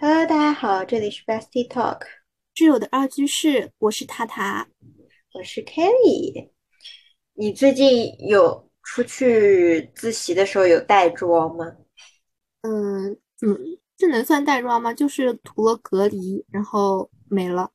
[0.00, 2.02] Hello，大家好，这里是 Bestie Talk，
[2.54, 4.68] 挚友的二居室，我是塔塔，
[5.34, 6.50] 我是 Kelly。
[7.34, 11.72] 你最近有出去自习的时候有带妆吗？
[12.60, 13.58] 嗯嗯，
[13.96, 14.94] 这能算带妆吗？
[14.94, 17.72] 就是涂了隔离，然后没了，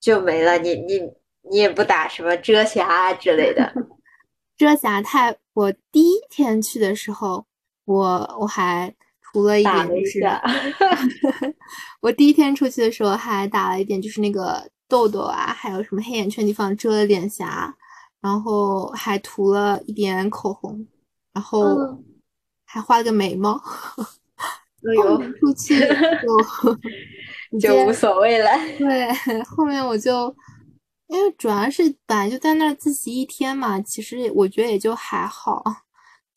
[0.00, 0.56] 就没了。
[0.56, 1.12] 你你
[1.50, 3.72] 你也不打什么遮瑕之类的？
[4.56, 7.46] 遮瑕太，我第一天去的时候，
[7.84, 10.26] 我我还涂了一点，就是，
[12.00, 17.74] 我第一天出去的时候还打了一点，就是那个痘痘啊，还有什么黑眼圈地方遮了点瑕。
[18.18, 20.84] 然后还涂了一点口红，
[21.32, 21.62] 然后
[22.64, 23.52] 还画了个眉毛。
[23.52, 25.78] 哎呦，出去
[27.52, 28.50] 就 就无所谓了。
[28.78, 29.12] 对，
[29.44, 30.34] 后面我就
[31.08, 35.62] 因为主要是本来就在那儿自习一天嘛，其实我觉得也就还好，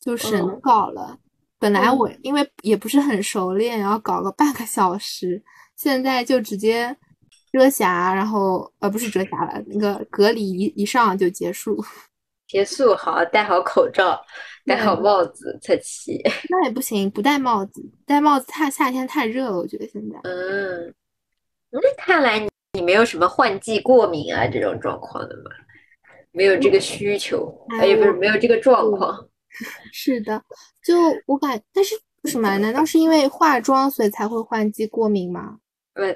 [0.00, 1.18] 就省搞了。
[1.58, 5.42] 本来我因为也不是很熟练，然后搞个半个小时，
[5.76, 6.96] 现在就直接。
[7.52, 11.84] 遮瑕，然后呃不是遮瑕了，那个隔离一一上就结束，
[12.46, 14.24] 结束好，戴好口罩，
[14.64, 16.22] 戴好帽子才起。
[16.48, 20.16] 那也不行，不戴帽子，戴帽子太夏天太热了，我觉得现在。
[20.22, 20.94] 嗯，
[21.70, 25.50] 那看来你你没有什么换季过敏啊这种状况的吗？
[26.32, 29.28] 没有这个需求，哎不是没有这个状况。
[29.92, 30.42] 是的，
[30.84, 30.94] 就
[31.26, 32.56] 我感，但是什么？
[32.58, 35.58] 难道是因为化妆所以才会换季过敏吗？
[35.94, 36.14] 呃。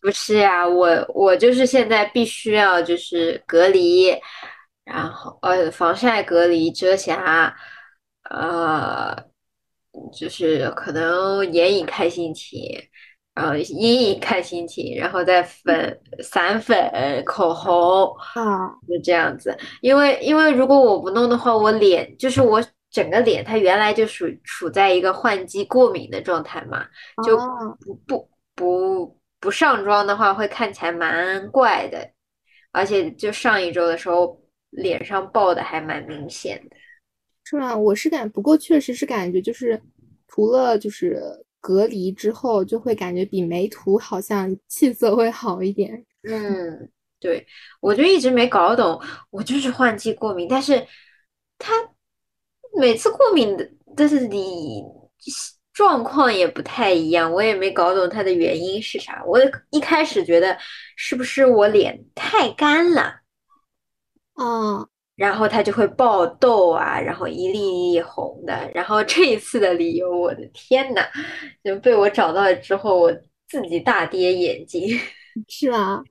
[0.00, 4.08] 不是呀，我我就是现在必须要就是隔离，
[4.84, 7.56] 然后呃防晒隔离遮瑕，
[8.28, 9.16] 呃
[10.12, 12.60] 就是可能眼影开心情，
[13.34, 16.76] 然后阴影看心情，然后再粉散粉
[17.24, 19.56] 口红啊，就这样子。
[19.80, 26.86] 因为因为如果我不弄的话，我脸就是我整个脸，它原来就属处在一个换季过敏的状态嘛，
[27.24, 27.36] 就
[27.80, 29.20] 不不不。
[29.40, 32.10] 不上妆的话会看起来蛮怪的，
[32.72, 34.40] 而且就上一周的时候
[34.70, 36.76] 脸上爆的还蛮明显的，
[37.44, 37.76] 是吗？
[37.76, 39.78] 我是感，不过确实是感觉就是
[40.26, 41.20] 涂了就是
[41.64, 46.04] 隔离之后就会感觉比没涂好像气色会好一点。
[46.28, 47.46] 嗯，对，
[47.80, 50.86] 我就一直没搞懂，我就是换季过敏，但是
[51.58, 51.72] 他
[52.78, 53.66] 每次过敏的
[53.96, 54.82] 但是你。
[55.72, 59.24] 状况也不太一样，我也没搞懂它的原因是啥。
[59.26, 60.56] 我一开始觉得
[60.94, 63.22] 是不是我脸太干了，
[64.40, 64.86] 嗯，
[65.16, 68.70] 然后它就会爆痘啊，然后一粒一粒红的。
[68.74, 71.02] 然后这一次的理由，我的天呐，
[71.62, 73.12] 就被我找到了之后，我
[73.48, 74.98] 自己大跌眼镜。
[75.48, 76.02] 是吗？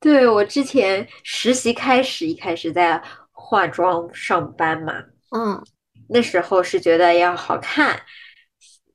[0.00, 4.94] 对我之前实习开始一开始在化妆上班嘛，
[5.36, 5.62] 嗯，
[6.08, 8.00] 那时候是觉得要好看。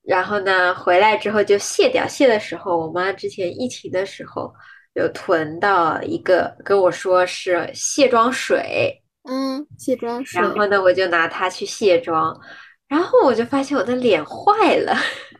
[0.04, 2.08] 然后呢，回来之后就卸掉。
[2.08, 4.52] 卸的时候，我妈之前疫情的时候
[4.96, 9.03] 有囤到一个，跟我说是卸妆水。
[9.24, 10.42] 嗯，卸妆水。
[10.42, 12.40] 然后呢，我就拿它去卸妆，
[12.88, 14.94] 然后我就发现我的脸坏了。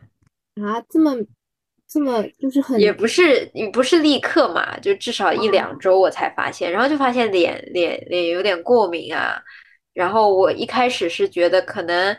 [0.62, 1.16] 啊，这么
[1.88, 6.72] 这么就是很也不是，也不是立刻嘛，就至少一两周我才发现。
[6.72, 9.42] 然后就发现脸脸脸有点过敏啊。
[9.94, 12.16] 然后我一开始是觉得可能。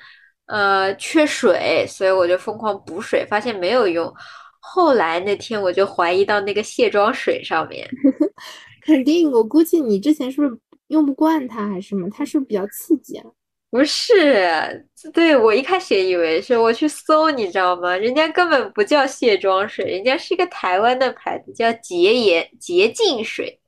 [0.47, 4.13] 呃，缺水，所以我就疯狂补水，发现没有用。
[4.61, 7.89] 后来那天我就怀疑到那个卸妆水上面，
[8.85, 12.09] 肯定，我估计你之前是不是用不惯它，还是什么？
[12.11, 13.25] 它是不是比较刺激啊？
[13.71, 17.97] 不是，对我一开始也以为是，我去搜，你知道吗？
[17.97, 23.61] 人家根本不叫卸妆水，人家是一个台湾的牌子，叫洁颜洁净水，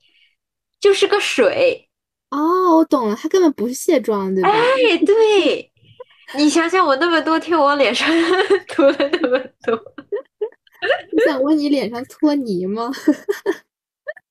[0.81, 1.89] 就是个水。
[2.31, 4.51] 哦，我懂了，它根本不是卸妆，对吧？
[4.51, 5.73] 哎，对。
[6.37, 8.09] 你想想，我那么多天往脸上
[8.69, 9.77] 涂了那么多，
[11.13, 12.91] 你想问你脸上搓泥吗？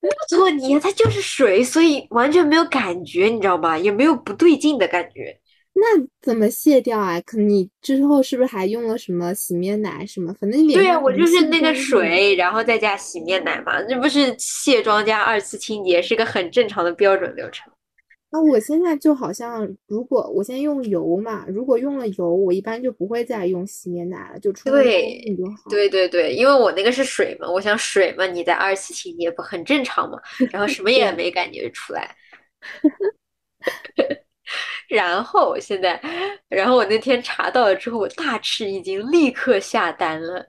[0.28, 3.76] 不搓泥，它就是水，所以完全没有感觉，你知道吗？
[3.78, 5.38] 也没有不对劲的感觉。
[5.78, 5.84] 那
[6.22, 7.20] 怎么卸掉啊？
[7.20, 10.34] 可你之后是不是还用了什么洗面奶什么？
[10.40, 17.70] 反正脸对呀，我就是那个水，然后再加洗面奶嘛，这不是卸妆加二次清洁，是个很正常的标准流程。
[18.30, 25.70] 那我现在就好像，如果我现在用油嘛，如果用了油，我一般就不会再用洗面奶了，就冲干净就好。
[25.70, 30.20] 对对对，因为我那个是水嘛，我想水嘛，你在二次清洁不很正常嘛，
[30.52, 32.14] 然后什么也没感觉出来。
[34.88, 36.00] 然后现在，
[36.48, 40.44] 然后我那天查到了之后，我大吃一惊，立刻下单了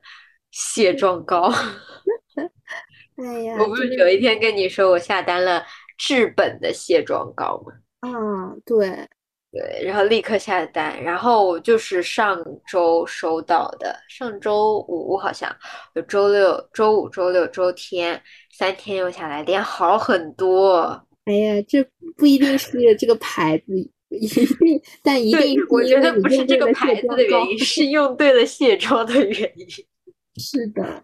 [0.52, 1.50] 卸妆膏。
[3.18, 5.64] 哎呀，我不是有一天跟你说我下单了。
[5.98, 7.74] 治本的卸妆膏嘛。
[8.02, 9.08] 嗯，对。
[9.50, 12.38] 对，然后立刻下单，然后就是上
[12.70, 15.50] 周收到的，上周五好像，
[15.96, 18.22] 就周六、周五、周六、周天
[18.52, 21.02] 三天用下来，脸好很多。
[21.24, 21.82] 哎呀，这
[22.18, 23.74] 不一定是这个牌子，
[24.12, 29.66] 一定，但一定，我觉得不是这个牌子的原因，是用对了卸妆的原因。
[30.44, 31.04] 是的。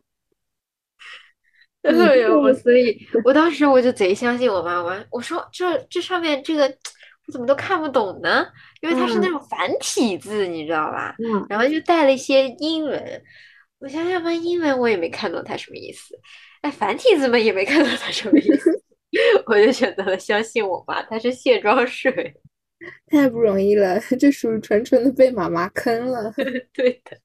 [1.92, 6.74] 哎呦， 所以我当时我就贼相信我妈妈，我说这这上面这个。
[7.26, 8.46] 我怎么都看不懂呢？
[8.82, 11.16] 因为它是那种繁体字，你知道吧？
[11.24, 11.46] 嗯。
[11.50, 13.24] 然后就带了一些英文，
[13.80, 16.20] 我想想吧，英文我也没看懂它什么意思。
[16.60, 18.84] 哎，繁体字嘛也没看懂它什么意思，
[19.48, 22.36] 我就选择了相信我妈，它是卸妆水。
[23.08, 26.30] 太不容易了，这属于纯纯的被妈妈坑了。
[26.74, 27.18] 对的。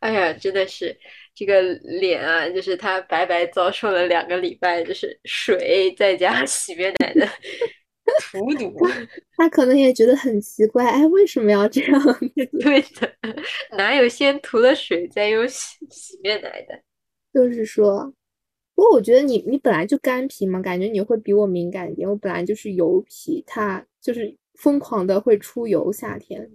[0.00, 0.98] 哎呀，真的是
[1.34, 1.62] 这个
[2.00, 7.28] 脸啊，就是他白白遭受了两个礼拜，就是水再加 洗面奶的。
[8.32, 8.74] 荼毒，
[9.36, 12.02] 他可能也觉得很奇怪，哎，为什么要这样？
[12.60, 13.16] 对的，
[13.76, 16.82] 哪有先涂了水再用洗洗面奶的？
[17.32, 18.12] 就是说，
[18.74, 22.06] 不过我觉得你你本来就干皮嘛，感觉你会比我敏感一点。
[22.08, 25.92] 我本来就是油皮，它就是疯狂的会出油。
[25.92, 26.50] 夏天，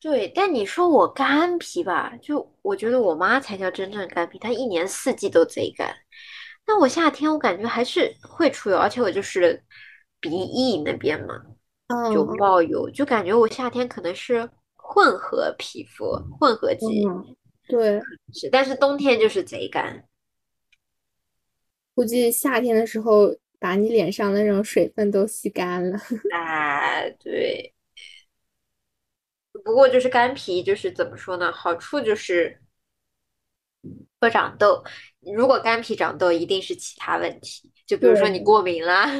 [0.00, 5.94] 对，但你说我干皮吧，就我觉得我妈才叫真正干皮，她一年四季都贼干。
[6.66, 9.62] 那我夏天我感觉还是会出油，而且我就是。
[10.18, 11.34] 鼻翼那边嘛，
[12.12, 17.06] 就冒油，就感觉我夏天可能是混合皮肤，混合肌。
[17.68, 18.00] 对，
[18.32, 20.04] 是，但是冬天就是贼干。
[21.94, 25.98] 估计夏天的时候把你脸上的那种水分都吸干了。
[26.32, 27.72] 啊，对。
[29.66, 31.52] 不过就是干皮，就是怎么说呢？
[31.52, 32.58] 好处就是
[34.18, 34.82] 不长痘。
[35.36, 37.70] 如果干皮长痘，一定是其他问题。
[37.86, 39.12] 就比如说你过敏啦，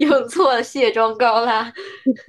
[0.00, 1.72] 用错 卸妆膏啦，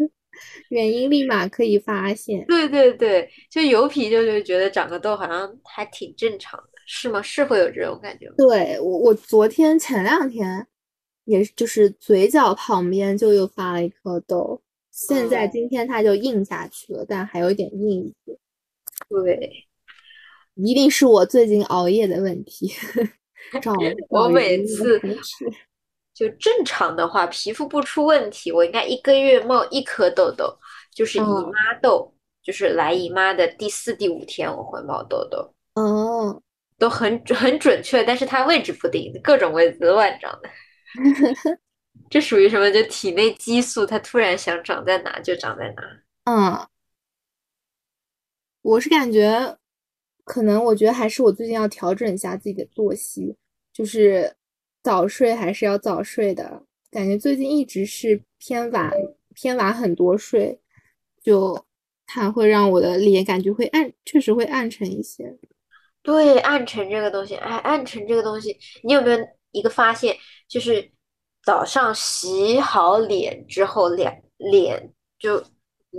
[0.69, 2.45] 原因立马可以发现。
[2.47, 7.21] 对对对，就油皮就是觉得长个痘好像还挺正常的，是吗？
[7.21, 8.35] 是会有这种感觉吗？
[8.37, 10.67] 对我，我昨天前两天，
[11.25, 14.61] 也就是嘴角旁边就又发了一颗痘，
[14.97, 18.11] 现在今天它就硬下去了，但还有点硬。
[19.07, 19.67] 对，
[20.55, 22.73] 一定是我最近熬夜的问题。
[24.09, 24.99] 我每次
[26.15, 30.57] 就正常的话，皮肤不出问题，我应该一个月冒一颗痘痘，
[30.91, 32.11] 就是姨妈痘，
[32.41, 35.53] 就是来姨妈的第四、第五天我会冒痘痘。
[35.75, 36.41] 哦，
[36.79, 40.49] 都很很准确，但是它位置不定，各种位置乱长的。
[42.09, 42.69] 这属于什么？
[42.71, 45.83] 就体内激素，它突然想长在哪就长在哪。
[46.25, 46.67] 嗯，
[48.61, 49.57] 我是感觉。
[50.23, 53.33] 可能我觉得还是我最近要调整一下自己的作息，
[53.71, 54.35] 就是
[54.83, 56.65] 早睡还是要早睡的。
[56.91, 58.91] 感觉最近一直是偏晚，
[59.33, 60.59] 偏晚很多睡，
[61.23, 61.65] 就
[62.05, 65.37] 它会让我的脸感觉会暗，确实会暗沉一些。
[66.01, 69.17] 对，暗沉这个东西，哎，暗沉这个东西，你有没有
[69.51, 70.13] 一个发现，
[70.49, 70.91] 就是
[71.47, 75.41] 早上洗好脸之后，脸脸就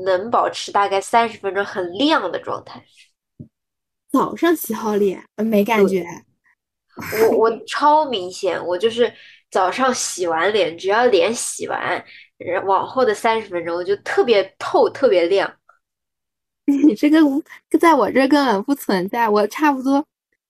[0.05, 2.85] 能保持大概三十分钟很亮的状态。
[4.13, 6.05] 早上洗好脸，没感觉。
[7.31, 9.11] 我我超明显，我就是
[9.51, 12.05] 早上洗完脸，只要脸洗完，
[12.67, 15.51] 往后的三十分钟就特别透，特别亮。
[16.67, 17.21] 你这个
[17.81, 20.05] 在我这根本不存在，我差不多，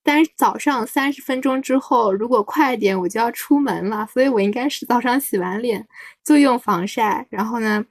[0.08, 5.86] 但是早上三十分钟之后，如果快一点，我就要出门了，所以我应该是早上洗完脸
[6.24, 7.84] 就用防晒，然后呢，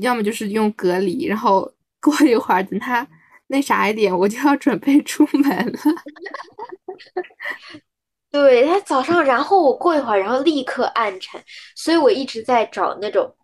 [0.00, 1.68] 要么就是用隔离，然后
[2.00, 3.04] 过一会儿等它。
[3.48, 5.78] 那啥一点，我就要准备出门了。
[8.30, 11.42] 对他早上，然后我过一会儿，然后立刻暗沉，
[11.74, 13.34] 所以我一直在找那种，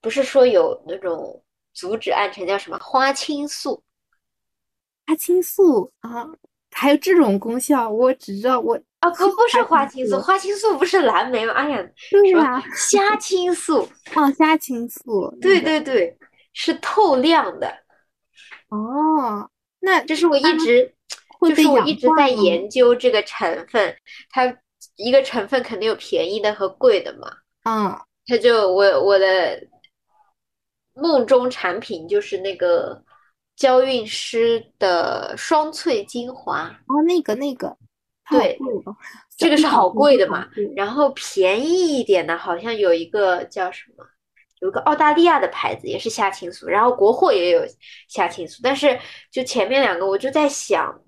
[0.00, 1.42] 不是说有那种
[1.74, 3.82] 阻止暗沉叫什么花青素？
[5.08, 6.28] 花青素啊，
[6.72, 7.88] 还有这种功效？
[7.88, 11.52] 我只知道我啊，可不是花青素，花青素不是蓝莓吗？
[11.54, 16.16] 哎呀，对呀，虾青素 哦，虾青素，对对对，
[16.52, 17.68] 是透亮的。
[18.68, 19.50] 哦，
[19.80, 20.94] 那这是我一直，
[21.48, 23.94] 就是我一直在研究这个成分，
[24.30, 24.56] 它
[24.96, 27.30] 一个成分肯定有便宜的和贵的嘛。
[27.64, 27.94] 嗯，
[28.26, 29.60] 它就我我的
[30.94, 33.02] 梦中产品就是那个
[33.62, 36.64] 娇韵诗的双萃精华。
[36.88, 37.76] 哦，那个那个，
[38.28, 38.58] 对，
[39.38, 40.48] 这个是好贵的嘛。
[40.74, 44.04] 然后便宜一点的，好像有一个叫什么？
[44.58, 47.62] 有个澳大利亚的牌子也是虾青素，然后国货也有
[48.08, 48.98] 虾青素，但是
[49.30, 51.00] 就前面两个我就在想，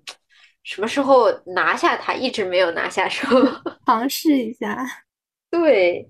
[0.63, 3.27] 什么时候拿下它，一直没有拿下手，
[3.85, 4.85] 尝试一下。
[5.51, 6.09] 对，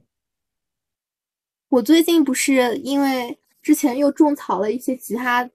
[1.69, 5.49] 我最近不是因为之前又种草了一些其他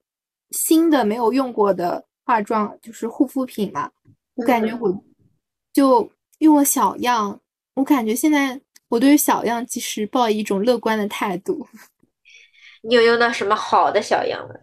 [0.51, 3.89] 新的没有用过的化妆，就是护肤品嘛，
[4.35, 5.03] 我感觉我
[5.73, 7.39] 就用了小样，
[7.73, 11.67] 我感觉现在我对于小样其实抱一种乐观的态度。
[12.83, 14.55] 你有用到什么好的小样吗？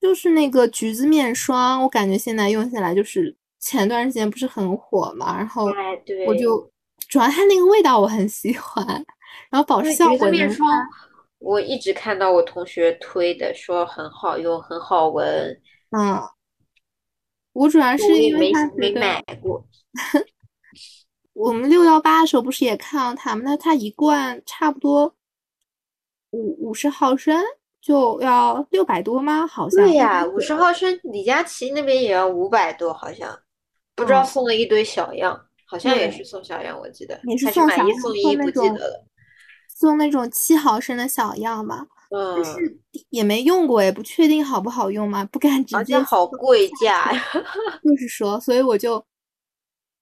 [0.00, 5.66] 就是那个橘子面霜，我感觉现在用下来就是前段时间不是很火嘛，然后
[6.26, 6.70] 我就
[7.08, 8.86] 主要它那个味道我很喜欢，
[9.50, 10.28] 然后保湿效果。
[10.30, 10.68] 面霜
[11.46, 15.24] 我一直看到我同学推的，说很好用，很好闻。
[15.90, 16.20] 嗯，
[17.52, 19.64] 我主要是因为没没买过。
[21.34, 25.14] 我们六幺八的时候不是也看到他们，那它一罐差不多
[26.30, 27.40] 五五十毫升。
[27.80, 29.46] 就要六百多吗？
[29.46, 33.38] 好像对呀，五十毫升，李佳琦那边也要五百多，好像
[33.94, 39.06] 不知道送了一堆小样，好像也是送小样，我记得也是送买一送一，不记得了。
[39.78, 42.78] 送那种七毫升的小样吧，但是
[43.10, 45.98] 也没用过，也不确定好不好用嘛，不敢直接。
[45.98, 47.22] 好贵价呀！
[47.84, 49.04] 就 是说，所以我就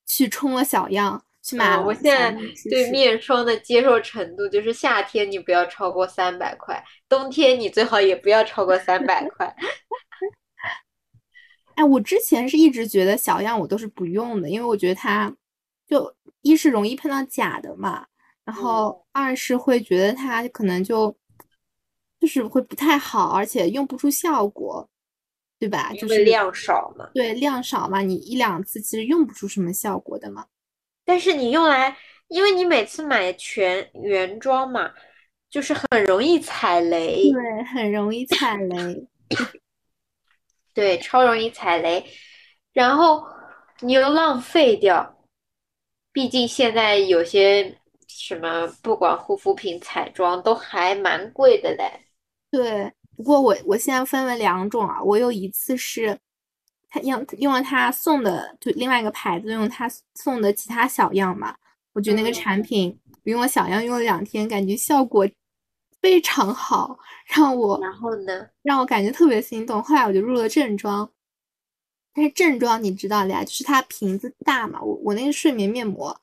[0.06, 1.24] 去冲了小样。
[1.42, 2.30] 去买，我现在
[2.70, 9.54] 对面霜的接受程度就是夏天你不要超过三百块，冬天你最好也不要超过三百块。
[11.74, 15.34] 哎，我之前是一直觉得小样我都是不用的，因为我觉得它
[15.86, 18.06] 就一是容易碰到假的嘛，
[18.44, 21.16] 然后二是会觉得它可能就
[22.20, 24.88] 就是会不太好，而且用不出效果，
[25.58, 25.92] 对吧？
[25.92, 27.10] 就是量少嘛。
[27.14, 30.46] 对，量少嘛，你一两次其实用不出什么效果的嘛。
[31.04, 31.96] 但是你用来，
[32.28, 34.92] 因为你每次买全原装嘛，
[35.50, 37.30] 就是很容易踩雷。
[37.30, 39.06] 对，很容易踩雷。
[40.72, 42.04] 对，超容易踩雷。
[42.72, 43.24] 然后
[43.80, 45.18] 你又浪费掉，
[46.10, 47.78] 毕竟现在有些
[48.16, 51.90] 什么，不管护肤品、彩妆都还蛮贵的嘞。
[52.50, 56.18] 对，不过我我现在分为两种啊，我有一次是。
[56.96, 61.52] 他用用了他送的，就另外一个牌子用他送的其他小样嘛，
[61.92, 65.28] 我觉得那个产品用了小样用了两天，感觉效果
[66.00, 69.82] 非常好，让我然后呢，让我感觉特别心动。
[69.82, 71.10] 后来我就入了正装，
[72.14, 76.16] 但是正装你知道的呀，就是它瓶子大嘛，我我那个睡眠面膜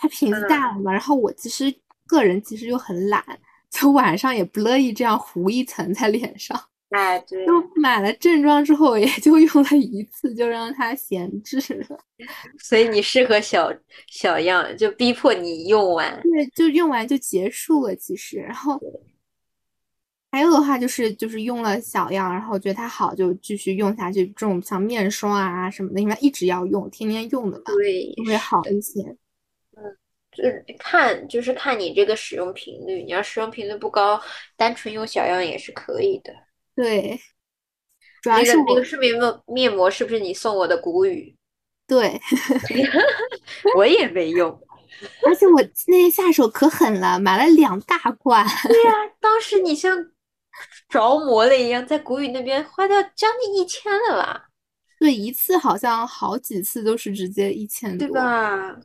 [0.00, 1.72] 它瓶子大了嘛，然后我其实
[2.06, 3.22] 个人其实又很懒，
[3.70, 6.58] 就晚上也不乐意这样糊一层在脸上。
[6.88, 11.98] 哎，对，就买了正装之后，也就用了一次，就让它闲置了。
[12.58, 13.70] 所以你适合小
[14.08, 16.18] 小样，就逼迫你用完。
[16.22, 17.94] 对，就用完就结束了。
[17.94, 18.80] 其实，然后
[20.32, 24.26] 还有的话就是就是用了小样，然后觉得它好，就继续用下去。
[24.28, 29.16] 这种像面霜啊什么的，因为一直要用，天天用的嘛，对，会好一些。
[30.32, 34.20] 嗯，就是看就是看你这个使用频率，你要使用频率不高，
[34.56, 36.32] 单纯用小样也是可以的。
[36.74, 37.20] 对，
[38.22, 41.36] 主要是那个睡眠面面膜是不是你送我的谷雨？
[41.86, 42.20] 对，
[43.76, 44.48] 我也没用，
[45.26, 48.46] 而且我那天下手可狠了，买了两大罐。
[48.68, 50.12] 对呀，当时你像
[50.88, 54.46] 着魔了一样，在谷雨那边花掉将近一千了吧？
[55.00, 58.76] 对，一次好像好几次都是直接一千多，对吧？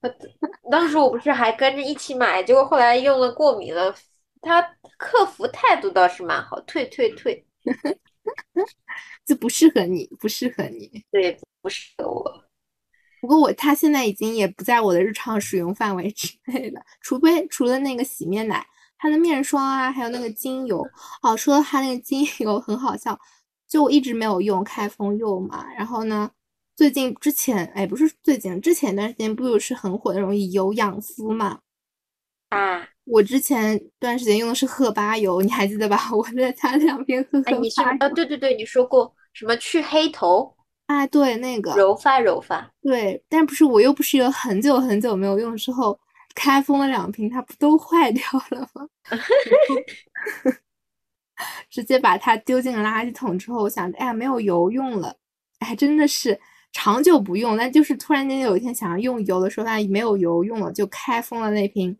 [0.70, 3.94] 当时我不是还跟着一起买，结果后来用了过敏了。
[4.40, 4.62] 他
[4.96, 7.44] 客服态度倒是蛮好，退退退，
[9.24, 12.44] 这 不适合你，不适合你，对，不适合我。
[13.20, 18.64] 不过我他现在已经也不在我的日常使用范围之内了，除非除了那个洗面奶，
[18.96, 20.86] 它的面霜啊，还有那个精油。
[21.22, 23.18] 哦，说到它那个精油很好笑，
[23.66, 25.66] 就我一直没有用开封釉嘛。
[25.76, 26.30] 然后呢，
[26.78, 31.58] 最近之前，哎，不是最近，之前一段时间不是很火那种以油养肤嘛？
[32.50, 32.88] 啊。
[33.04, 35.98] 我之前段时间用的是赫巴油，你还记得吧？
[36.14, 37.58] 我在擦两片赫巴油。
[37.58, 37.96] 你是啊？
[38.10, 40.54] 对对对，你说过什么去黑头？
[40.86, 42.70] 啊，对，那个柔发柔发。
[42.80, 45.98] 对，但不是我又不是有很久很久没有用之后
[46.36, 48.88] 开封了两瓶，它不都坏掉了吗？
[51.68, 55.16] 直接把它丢进了垃圾桶之后，我想着，哎呀，没有油用了。
[55.58, 56.38] 哎，真的是
[56.72, 61.96] 长久不用，但就是突然间有一天想要用油的时候，发现没有油用了，就开封了那瓶。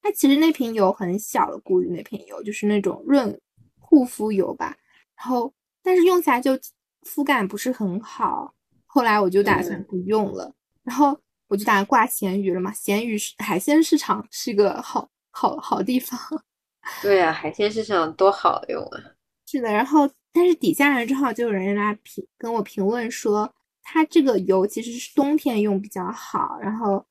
[0.00, 3.40] 它其实那瓶油很小的，谷雨那瓶油就是那种润
[3.78, 4.76] 护肤油吧。
[5.16, 6.56] 然后，但是用起来就
[7.02, 8.54] 肤感不是很好。
[8.86, 10.54] 后来我就打算不用了。
[10.84, 11.18] 然后
[11.48, 12.72] 我就打算挂咸鱼了嘛。
[12.72, 16.18] 咸鱼是海鲜市场，是个好好好地方。
[17.02, 19.00] 对呀，海鲜市场多好用啊！
[19.46, 19.72] 是的。
[19.72, 23.50] 然后，但是底下人正好就有人来评跟我评论说，
[23.82, 26.58] 他这个油其实是冬天用比较好。
[26.60, 27.04] 然后。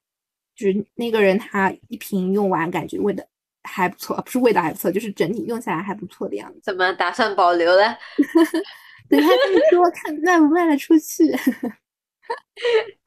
[0.58, 3.22] 就是那个人，他一瓶用完，感觉味道
[3.64, 6.62] 还不错，不是味道还不错，就是整体用下来还不错的样子。
[6.64, 7.84] 怎么打算保留了？
[9.10, 11.26] 等他这么说看 卖不卖得出去。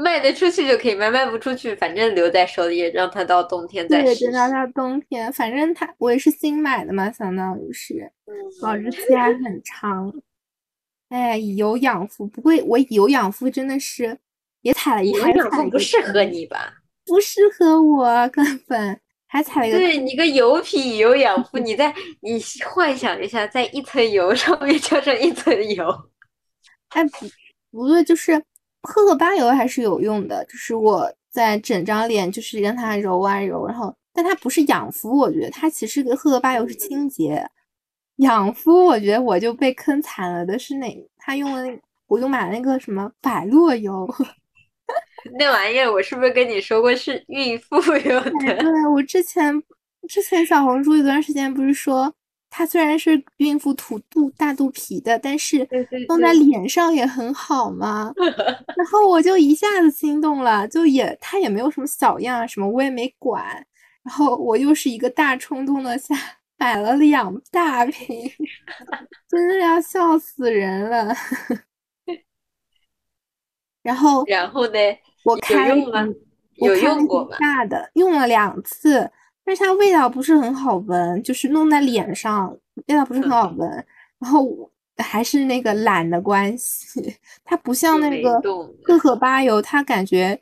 [0.00, 4.26] 卖得出去就可以卖，卖不出去，反正留在手里，让它到冬天再试。
[4.26, 8.08] 对，等到它冬天，反正它我也是新买的嘛，相当于是，
[8.62, 10.12] 保质期还很长。
[11.08, 14.16] 哎，以油养肤，不会，我以油养肤真的是
[14.60, 15.28] 也踩了一个。
[15.30, 16.74] 养肤不适合你吧？
[17.04, 19.78] 不适合我，根本还踩了一个。
[19.78, 25.84] 对你个油皮以油养肤， 你在你幻想一下，在一层油上面浇上一层油。
[26.90, 27.26] 哎，不
[27.72, 28.40] 不对，就是。
[28.90, 37.46] 荷荷巴油还是有用的，就是我在整张脸就是让它揉啊揉，然后但它不是养肤，我觉得它其实跟荷荷巴油是清洁。
[38.16, 40.86] 养肤我觉得我就被坑惨了的是哪？
[41.18, 41.62] 他用了
[42.06, 44.08] 我就买了那个什么百洛油，
[45.38, 47.76] 那玩意儿我是不是跟你说过是孕妇
[48.08, 48.56] 用的？
[48.56, 49.62] 对，我之前
[50.08, 52.12] 之前小红书有段时间不是说。
[52.50, 55.58] 它虽然是孕妇涂肚大肚皮的，但是
[56.08, 58.12] 用在脸上也很好嘛。
[58.76, 63.44] 然后我就一下子心动了，就也它也没有什么小样，什么我也没管。
[64.02, 66.14] 然后我又是一个大冲动的下
[66.56, 68.30] 买了两大瓶，
[69.28, 71.14] 真的要笑死人了。
[73.82, 74.78] 然后然后呢？
[75.24, 76.06] 我开用吗？
[76.54, 77.36] 有用过吗？
[77.38, 79.10] 大的用了两次。
[79.48, 82.54] 但是它味道不是很好闻，就是弄在脸上
[82.86, 83.66] 味道不是很好闻，
[84.18, 84.46] 然后
[84.98, 88.38] 还是那个懒的关系， 它不像那个
[88.84, 90.38] 荷荷巴油，它感觉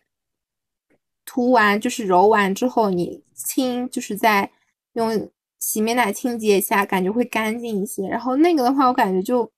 [1.24, 4.50] 涂完就是揉完之后你清，就是在
[4.94, 8.08] 用洗面奶清洁一下，感觉会干净一些。
[8.08, 9.48] 然后那个的话，我感觉就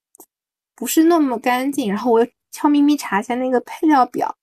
[0.75, 1.89] 不是那么干净。
[1.89, 4.35] 然后我又悄咪咪查一下那个配料表，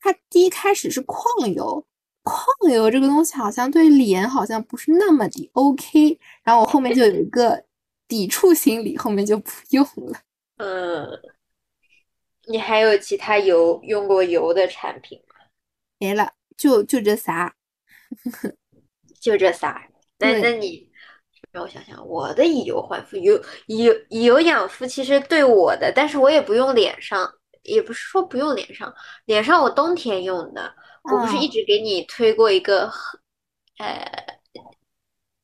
[0.00, 1.84] 它第一开始是矿油。
[2.26, 7.64] 矿油这个东西好像对脸好像不是那么的 OK，然后我后面就有一个
[8.08, 10.18] 抵触心理，后面就不用了。
[10.56, 11.06] 嗯，
[12.50, 15.36] 你还有其他油用过油的产品吗？
[16.00, 17.52] 没了，就就这仨，
[19.20, 19.86] 就这仨。
[20.18, 20.90] 那那你
[21.52, 28.92] 让我想想，我的以油换肤，油以以油养肤其实对我的，但是我也不用脸上，也不是说不用脸上，
[29.26, 30.74] 脸上我冬天用的。
[31.12, 33.18] 我不是一直给你推过一个赫，
[33.78, 34.38] 呃，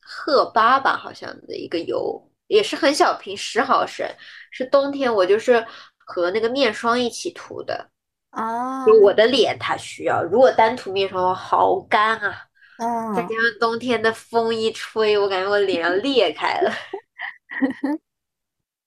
[0.01, 4.07] 赫巴吧，好像的一个油，也是很小瓶，十毫升，
[4.51, 5.65] 是冬天我就是
[5.99, 7.91] 和那个面霜一起涂的
[8.31, 8.85] 啊。
[9.03, 12.47] 我的脸它需要，如果单涂面霜好干啊。
[12.79, 13.15] 嗯。
[13.15, 16.73] 再加上冬天的风一吹，我感觉我脸要裂开了，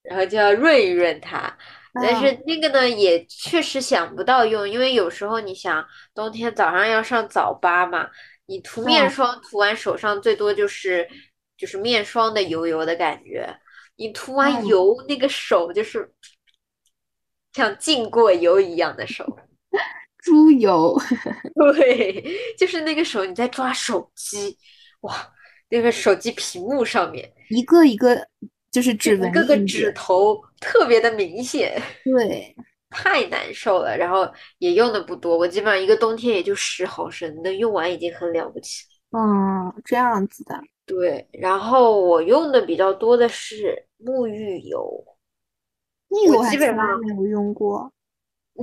[0.03, 1.57] 然后就要润一润它。
[2.01, 8.09] 但是那个呢，也确实想不到用，因为有时候你想冬天早上要上早八嘛，
[8.47, 11.07] 你涂面霜涂完手上最多就是
[11.57, 13.47] 就是面霜的油油的感觉，
[13.95, 16.11] 你涂完油那个手就是
[17.53, 19.25] 像浸过油一样的手，
[20.23, 20.99] 猪油，
[21.75, 22.23] 对，
[22.57, 24.57] 就是那个手你在抓手机，
[25.01, 25.15] 哇，
[25.69, 28.27] 那个手机屏幕上面一个一个。
[28.71, 32.55] 就是指纹，个个指头特别的明显，对，
[32.89, 33.95] 太难受了。
[33.97, 34.27] 然后
[34.59, 39.19] 也用的不多，我基本上一个冬天也就十毫升，能用完已经很了不起了。
[39.19, 40.59] 嗯，这样子的。
[40.85, 45.03] 对，然后我用的比较多的是沐浴油，
[46.09, 47.91] 那个我基本上没有用过。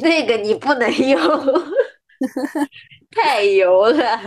[0.01, 1.21] 那个你不能用，
[3.11, 4.19] 太油了。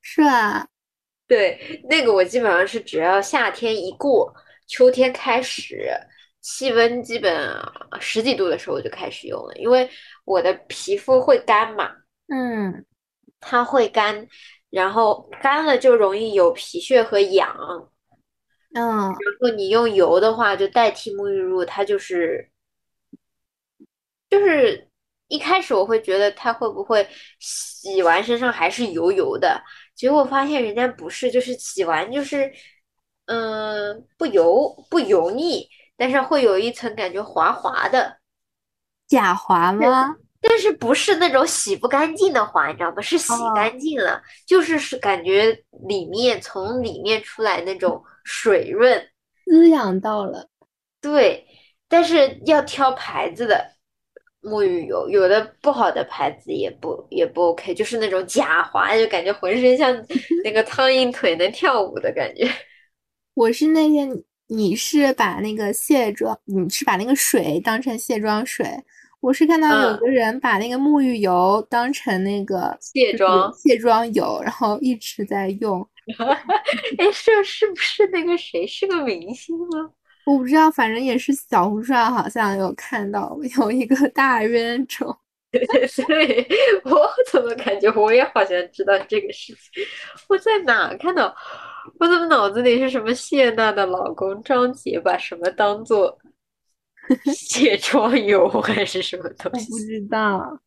[0.00, 0.66] 是啊，
[1.26, 4.32] 对，那个我基本上是只要夏天一过。
[4.66, 5.90] 秋天开始，
[6.44, 7.58] 气温基本
[8.00, 9.88] 十几度的时候我就开始用了，因为
[10.26, 11.90] 我的皮肤会干嘛，
[12.28, 12.84] 嗯，
[13.40, 14.28] 它会干，
[14.68, 17.56] 然后干了就容易有皮屑和痒，
[18.74, 22.50] 嗯，然后你用油的话就代替沐浴露，它就是，
[24.28, 24.86] 就是
[25.28, 27.08] 一开始我会觉得它会不会
[27.40, 29.62] 洗完身上还是油油的，
[29.94, 32.52] 结果发现人家不是，就是洗完就是。
[33.26, 38.18] 嗯，不油不油腻，但是会有一层感觉滑滑的，
[39.06, 40.16] 假滑吗？
[40.40, 43.00] 但是不是那种洗不干净的滑，你知道吗？
[43.00, 49.08] 是洗干净了，就是是感觉里面从里面出来那种水润，
[49.46, 50.48] 滋养到了。
[51.00, 51.46] 对，
[51.88, 53.64] 但是要挑牌子的
[54.42, 59.94] 沐浴油，有的不好的牌子也不也不 OK，就是那种假滑，就感觉浑身像
[60.44, 62.46] 那个苍蝇腿能跳舞的感觉。
[63.32, 64.10] 我是那天，
[64.54, 68.66] 你是把那个卸妆，你是把那个水当成卸妆水，
[69.20, 75.86] 我是看到有个人把那个沐浴油当成那个卸妆卸妆油，然后一直在用。
[76.98, 79.90] 哎，这是不是那个谁是个明星吗？
[80.26, 85.14] 我不知道，反正也是小红书上好像有看到 有一个大冤种。
[85.52, 86.46] 对，
[86.84, 89.84] 我怎么感觉我也好像知道这个事情？
[90.28, 91.34] 我在哪看到？
[91.98, 96.18] 我怎么脑子里是什么谢娜的老公张杰把什么当做
[97.34, 99.70] 卸妆油还是什么东西？
[99.70, 100.60] 不知道。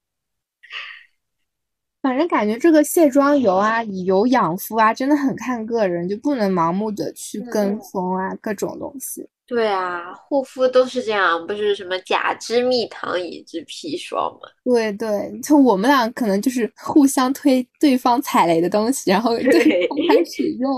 [1.99, 9.27] 反正感觉这个卸妆油啊，以油养肤啊，真的很看个人，就不能盲目的去跟风啊，各种东西。
[9.45, 14.47] 对啊，护肤都是这样，不是什么甲之蜜糖，乙之砒霜吗？
[14.63, 20.69] 对对，就我们俩可能就是互相推对方踩雷的东西，然后对开始用。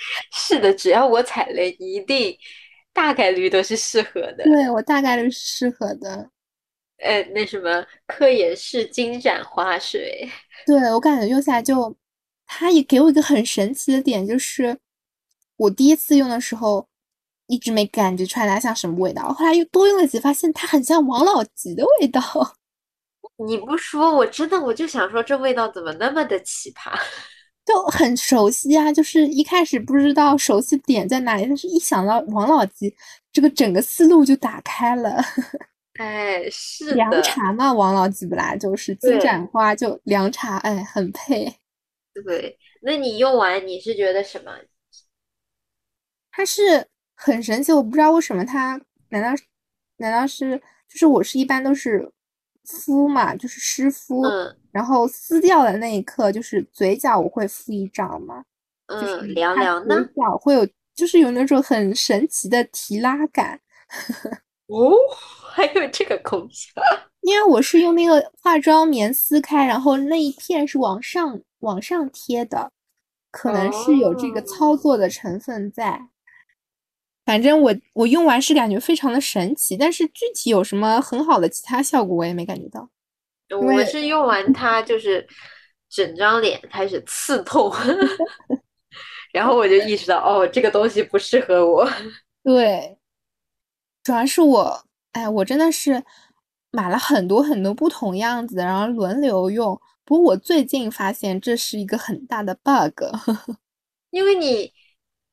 [0.32, 2.36] 是的，只要我踩雷，一定
[2.92, 4.44] 大概率都是适合的。
[4.44, 6.30] 对我大概率是适合的。
[6.98, 10.28] 呃，那什么，科颜氏金盏花水。
[10.66, 11.96] 对我感觉用下来就，
[12.46, 14.78] 它也给我一个很神奇的点，就是
[15.56, 16.86] 我第一次用的时候
[17.46, 22.20] 一直没感觉出来它像什么味道，后来又多用了几，发现它很像王老吉的味道。
[23.48, 26.92] 你不说，我真的我就想说，这味道怎么那么的奇葩？
[27.64, 32.94] 就很熟悉啊，就是一开始不知道熟悉点在哪里，但是一想到王老吉，
[33.32, 35.22] 这个整个思路就打开了。
[36.00, 41.44] 哎，是凉茶嘛，王老吉不来就是金盏花，就凉茶，哎，很配。
[42.24, 44.50] 对，那你用完你是觉得什么？
[46.32, 49.42] 它是很神奇，我不知道为什么它，难道
[49.98, 50.56] 难道是
[50.88, 52.10] 就是我是一般都是
[52.64, 54.22] 敷嘛，就是湿敷，
[54.70, 58.44] 然后撕掉的那一刻，就是嘴角我会敷一张嘛，
[58.86, 63.60] 嗯，凉凉的，嘴角会有就是有那种很神奇的提拉感。
[64.68, 64.92] 哦。
[65.52, 66.80] 还有这个功效，
[67.22, 72.70] 因为我是用那个化妆棉撕开，然后那一片是往上往上贴的，
[73.32, 76.00] 可能是有这个操作的成分在。
[77.24, 82.88] 反正我我用完是感觉非常的神奇，但是具体有什么很好的其他效果我也没感觉到。
[83.60, 85.26] 我是用完它就是
[85.88, 87.72] 整张脸开始刺痛，
[89.32, 91.88] 然后我就意识到哦，这个东西不适合我。
[92.42, 92.98] 对，
[94.02, 94.84] 主要是我。
[95.12, 96.04] 哎，我真的是
[96.70, 99.80] 买了很多很多不同样子的，然后轮流用。
[100.04, 103.02] 不过我最近发现这是一个很大的 bug，
[104.10, 104.72] 因为你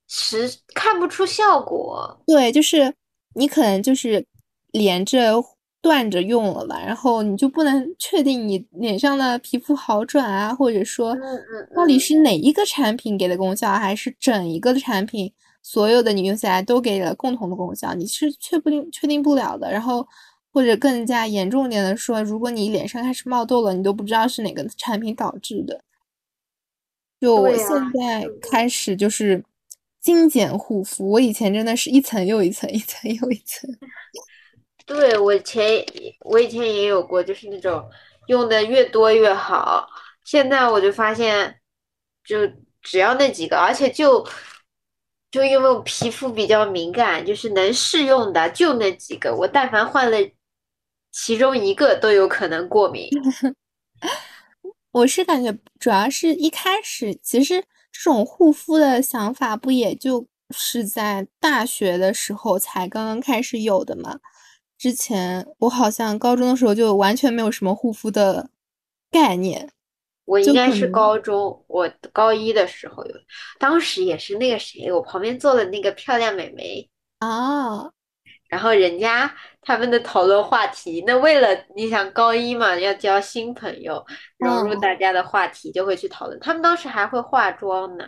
[0.08, 2.20] 实看不出效果。
[2.26, 2.94] 对，就是
[3.36, 4.26] 你可能就是
[4.72, 5.44] 连着
[5.82, 11.16] 断着用了吧，然后你就不能确定你脸上的皮肤好转啊，或者说
[11.76, 15.34] 到底是哪一个产品给的功效，还是整一个的产品。
[15.64, 19.70] 所有的你用下来都给了共同的功效，你是确不定确定不了的。
[19.70, 20.08] 然后
[20.54, 25.82] 或者更加严重点的说，如果你脸上开始冒痘了，你都不知道是哪个产品导致的。
[27.20, 29.44] 就我现在开始就是
[30.08, 33.70] 精简护肤，我以前真的是一层又一层，一层又一层。
[34.88, 35.86] 对我以前
[36.22, 37.84] 我以前也有过，就是那种
[38.28, 39.86] 用的越多越好。
[40.24, 41.60] 现在我就发现，
[42.24, 42.38] 就
[42.82, 44.26] 只要那几个，而且就。
[45.30, 50.18] 就因为我皮肤比较敏感，就是能试用的就那几个，我但凡换了
[51.12, 53.10] 其中一个都有可能过敏。
[54.92, 57.62] 我是感觉主要是一开始，其实
[58.04, 64.20] 这种护肤的想法不也就是在大学的时候才刚刚开始有的吗？
[64.78, 68.50] 之前我好像高中的时候就完全没有什么护肤的
[69.10, 69.72] 概念。
[70.26, 73.16] 我应该是高中，我高一的时候有，
[73.58, 76.88] 当时也是那个谁，我旁边坐的那个漂亮美眉
[77.20, 77.92] 啊，
[78.48, 84.06] 然后人家他们的讨论话题，那为了你想高一嘛，要交新朋友，
[84.38, 86.40] 融入大家的话题，就会去讨论。
[86.40, 88.06] 他们当时还会化妆呢，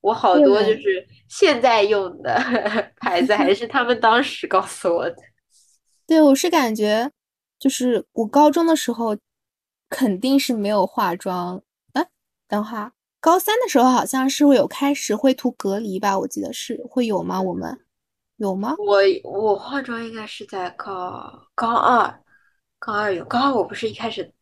[0.00, 2.34] 我好多就是现在用的
[2.98, 5.16] 牌子，还是他们当时告诉我的。
[6.06, 7.10] 对，我是感觉，
[7.58, 9.16] 就是我高中的时候。
[9.92, 11.60] 肯定是没有化妆。
[11.94, 12.06] 哎，
[12.46, 16.16] 等会儿，高三的时候好像是会有开始会涂隔离吧？
[16.16, 17.42] 我记得是会有吗？
[17.42, 17.76] 我们
[18.40, 18.74] 有吗？
[18.78, 22.22] 我我化妆应该是在高高二，
[22.78, 24.32] 高二有高二，我不是一开始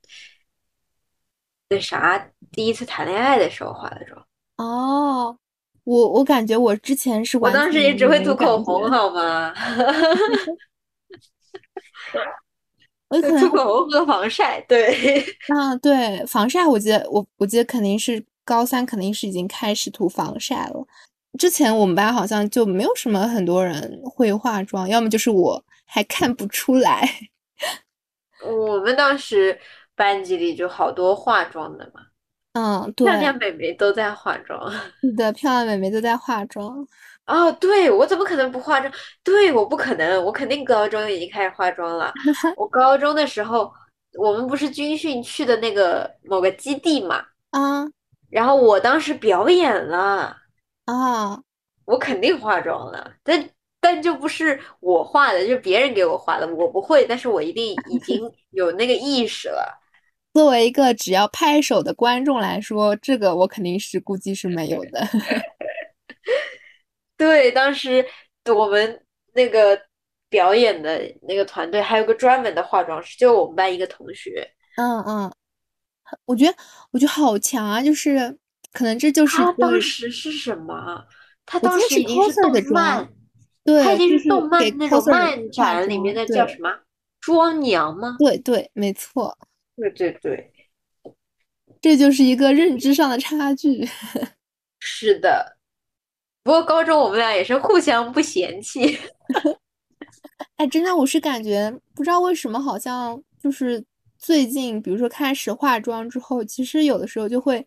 [1.68, 4.24] 那啥第一次谈恋爱的时候化的妆。
[4.56, 5.36] 哦，
[5.82, 9.52] 我我感觉我之前是我当时也只会涂口红，好吗？
[13.08, 20.86] 我可 能涂口红和防晒，对，啊， 对，防晒，我记得我我记得肯定是高三，肯定是已经开始涂防晒了。
[21.38, 27.08] 之前我们班好像就没有什么很多人会化妆，要么就是我还看不出来。
[28.44, 29.58] 我们当时
[29.96, 32.02] 班级里就好多化妆的嘛，
[32.52, 34.70] 嗯，对，漂亮美眉都在化妆。
[35.00, 36.86] 是的，漂亮美眉都在化妆。
[37.26, 38.92] 哦，对，我怎么可能不化妆？
[39.22, 42.12] 对，我不可能，我肯定高中已经开始化妆了。
[42.56, 43.72] 我高中的时候，
[44.18, 47.86] 我们不是军训去的那个某个基地嘛，啊
[48.30, 50.36] 然后我当时表演了，
[50.88, 51.42] 啊，
[51.84, 58.18] 我肯定化妆了，但但就不是我化的，就别人给我化的，我不会，但是我一定 已经
[58.50, 59.78] 有那个意识了。
[60.32, 65.06] 作为一个只要拍手的观众来说，这个我肯定是估计是没有的。
[67.18, 68.06] 对，当时
[68.54, 69.78] 我们那个
[70.30, 75.32] 表演的那个团队还有个专门的化妆师，就我们班一个同学，嗯嗯，
[76.24, 76.56] 我觉得
[76.92, 78.38] 我觉得好强啊，就是
[78.78, 81.04] 可能这就是他当时是什么？
[81.44, 83.08] 他当时已经是 coser 动的妆漫，
[83.64, 86.70] 对，他已经就是是动漫那种漫展里面的叫什么
[87.20, 88.14] 妆娘吗？
[88.20, 89.36] 对对，没错，
[89.74, 90.52] 对对对，
[91.80, 93.84] 这就是一个认知上的差距。
[94.78, 95.56] 是的。
[96.44, 98.96] 不过高中我们俩也是互相不嫌弃。
[100.54, 103.84] 哎，真的，我是感觉不知道为什么，好像就是
[104.16, 107.66] 最近，比如说开始化妆之后，其实有的时候就会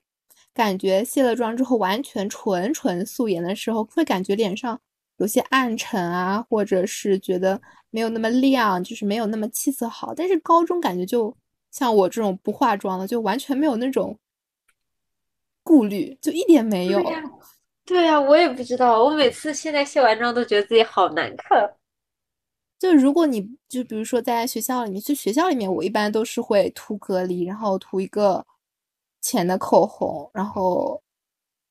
[0.54, 4.80] 感觉卸了妆之后，完全纯纯素颜的时候，会感觉脸上
[5.18, 10.14] 有些暗沉啊，或者是觉得没有那么亮，就是没有那么气色好。
[10.14, 11.36] 但是高中感觉就
[11.72, 14.18] 像我这种不化妆的，就完全没有那种
[15.64, 17.02] 顾虑，就一点没有。
[17.86, 19.04] 对呀，我也不知道。
[19.04, 21.74] 我每次现在卸完妆都觉得自己好难看。
[22.80, 28.46] 就如果你就比如说在学校里面，去学校里面，我一般都是会涂隔离，然后涂一个
[29.22, 31.02] 浅的口红，然后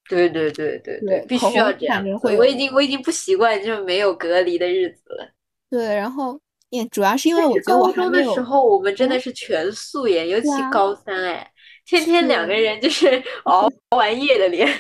[0.09, 5.29] 对对对对对必须要这样我已经我已经不习惯就没有隔离的日子了。
[5.69, 11.51] 对，然后也主要是因为我觉得我高中的时候，我们真的嗯是全素颜，尤其高三，哎，
[11.85, 14.67] 天天两个人就是熬熬完夜的脸。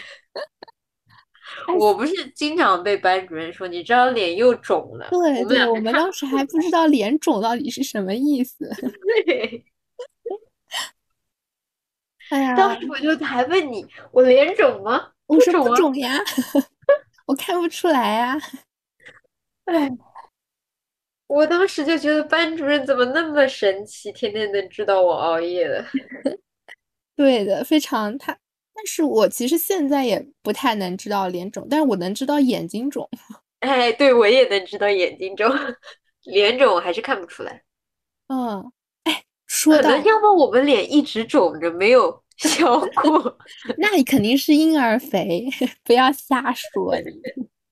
[1.67, 5.09] 哎我不是经常被班主任说，你知道脸又肿了。
[5.11, 8.69] 对对，我们当时还不知道脸肿到底是什么意思。
[9.27, 9.65] 对，
[12.31, 15.11] 哎呀，当时我就还问你，我脸肿吗？
[15.27, 15.63] 我说。
[15.65, 16.17] 不肿呀，
[17.27, 18.37] 我看不出来呀。
[19.67, 19.91] 哎，
[21.29, 25.85] 我当时就觉得班主任怎么那么神奇，天天能知道我熬夜的。
[27.17, 28.37] 对的，非常他，
[28.75, 33.09] 但是我其实现在也不太能知道脸肿，但是我能知道眼睛肿。
[33.61, 35.49] 哎，对，我也能知道眼睛肿，
[36.25, 37.63] 脸肿我还是看不出来。
[38.29, 38.71] 嗯，哎，
[39.51, 43.37] 说到可能要么我们脸一直肿着没有消过。
[43.79, 45.49] 那你肯定是婴儿肥，
[45.83, 46.95] 不要瞎说。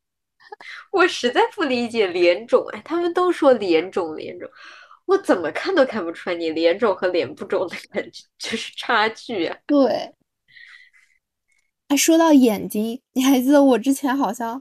[0.90, 4.48] 我实在不理解脸肿，哎，他们都说脸肿脸肿，
[5.06, 9.56] 我怎么看都看不出来你脸肿和脸不肿的感觉， 就是差距啊。
[9.64, 10.12] 对，
[11.86, 14.60] 哎，说到眼睛，你还记得我之前好像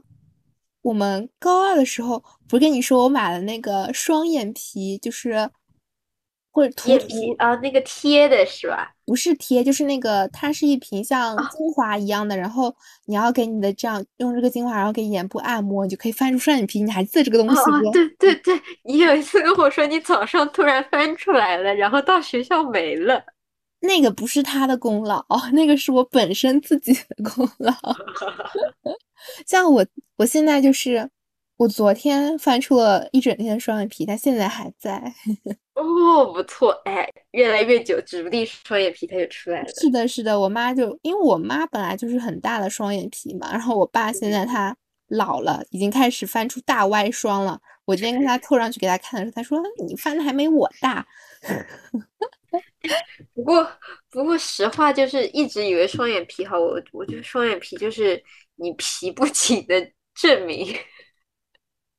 [0.82, 5.50] 我们高二的时候，不是跟你说我买了那个双眼皮，就是
[6.58, 8.90] 或者涂眼，皮啊，那个贴的是吧？
[9.06, 12.74] 不是贴，就是那个它是一瓶像啊精华一样的，然后
[13.06, 16.82] 你要给你的这样用这个精华，然后给眼部按摩，你就可以翻出双眼皮。
[16.82, 17.92] 你还记得这个东西不？
[17.92, 23.22] 对对对，你有一次跟我说你早上突然翻出来了，然后到学校没了。
[23.80, 27.72] 那个不是他的功劳，那个是我本身自己的功劳。
[29.46, 31.08] 像我，我现在就是，
[31.58, 35.12] 我昨天翻出了一整天的双眼皮，它现在还在。
[35.74, 39.68] 哦，不错，哎，越来越久，指不定双眼皮它就出来了。
[39.68, 44.76] 是的，是的，我妈就因为我妈本来就是很大的双眼皮嘛，然后我爸现在他
[45.08, 47.60] 老了，已经开始翻出大歪双了。
[47.84, 51.04] 我今天跟他凑上去给他看的时候，他说你翻的还没我大。
[53.34, 53.68] 不过，
[54.10, 58.22] 不过实话就是一直以为双眼皮好，我我觉得双眼皮就是
[58.54, 60.72] 你皮不紧的证明。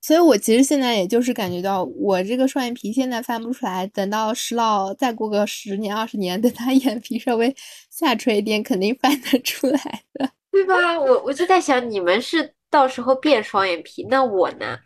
[0.10, 7.56] 所以我其实现在也就是感觉到，我这个双眼皮现在翻不出来，等到石老再过个十年二十年，等他 眼皮稍微
[7.92, 10.28] 下垂一点，肯定翻得出来的。
[10.52, 11.00] 对吧？
[11.00, 14.80] 我我就在想，你们是到时候变双眼皮，那我呢？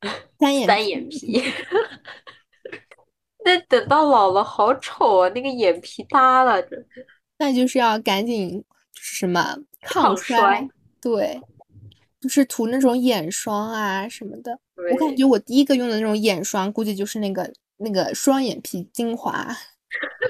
[0.38, 1.42] 单眼单眼皮。
[3.44, 6.68] 那等到老了好丑啊，那个眼皮耷拉着。
[7.36, 10.68] 那就是要赶紧就是什么抗抗衰
[11.00, 11.40] 对，
[12.22, 14.58] 就是涂那种眼霜啊什么的。
[14.90, 19.46] 我感觉我第一个用的那种眼霜，估计就是那个那个双眼皮精华。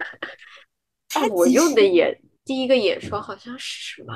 [1.08, 4.14] 它哎，我用的眼第一个眼霜好像是什么，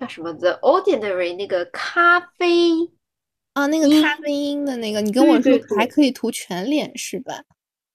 [0.00, 2.70] 叫什么 The Ordinary 那个咖啡，
[3.52, 7.42] 啊，那个咖啡因的那个，你跟我说还可以涂全脸是吧？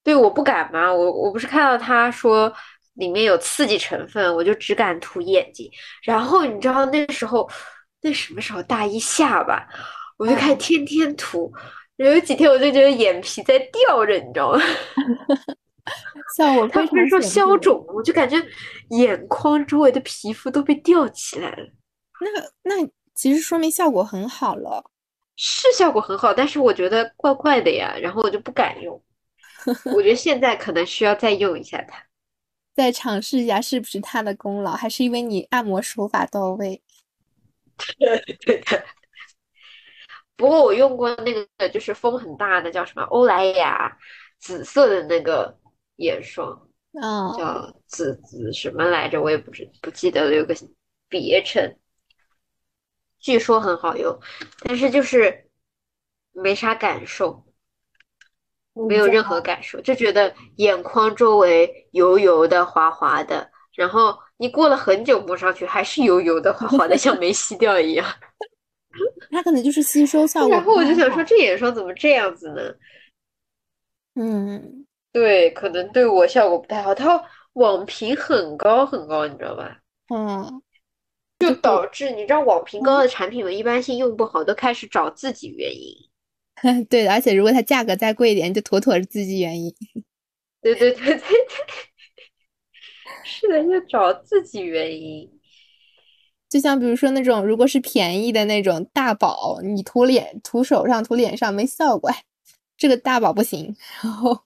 [0.03, 2.53] 对，我不敢嘛，我我不是看到他说
[2.95, 5.71] 里面有刺激成分，我就只敢涂眼睛。
[6.03, 7.49] 然后你知道那时候，
[8.01, 9.67] 那什么时候大一下吧，
[10.17, 11.51] 我就开始天天涂。
[11.97, 14.59] 有几天我就觉得眼皮在吊着，你知道吗？
[16.35, 18.37] 像我他不是说消肿，我就感觉
[18.89, 21.71] 眼眶周围的皮肤都被吊起来了。
[22.19, 22.29] 那
[22.63, 24.83] 那其实说明效果很好了，
[25.35, 28.99] 是效果很好，但是我觉得怪怪的呀，然后我就不敢用。
[29.93, 32.03] 我觉得现在可能需要再用一下它，
[32.75, 36.81] 再尝试一下是不是它的功劳，还是因为你按摩手法到位？
[40.35, 43.97] 不过我用过那个，就是风很大的，叫什么欧莱雅
[44.39, 45.57] 紫色的那个
[45.97, 46.67] 眼霜，
[47.01, 49.21] 啊，叫紫紫什么来着？
[49.21, 50.55] 我也不知不记得了，有个
[51.07, 51.77] 别称，
[53.19, 54.19] 据说很好用，
[54.63, 55.49] 但是就是
[56.31, 57.45] 没啥感受。
[58.73, 68.04] 没有任何感受，就觉得眼眶周围油油的、滑滑的，然后你过了很久摸上去还是油油的、滑滑的，像没吸掉一样。
[69.30, 70.49] 它可能就是吸收效果。
[70.49, 72.73] 然后我就想说，这眼霜怎么这样子呢？
[74.15, 76.95] 嗯，对，可能对我效果不太好。
[76.95, 77.23] 它
[77.54, 79.77] 网评很高很高，你知道吧？
[80.12, 80.63] 嗯，
[81.38, 85.95] 就导致你知道网评高的产品们一般性用不好，都开始找自己原因。
[86.89, 89.71] 对，而且如果它价格再贵一点，就妥妥是自己原因。
[90.63, 91.27] 对对对对对，
[93.31, 95.29] 是的，要找自己原因。
[96.49, 102.11] 就像比如说那种，如果是便宜的那种大宝，你涂脸、涂手上、涂脸上没效果，
[102.77, 103.73] 这个大宝不行。
[104.03, 104.37] 然后，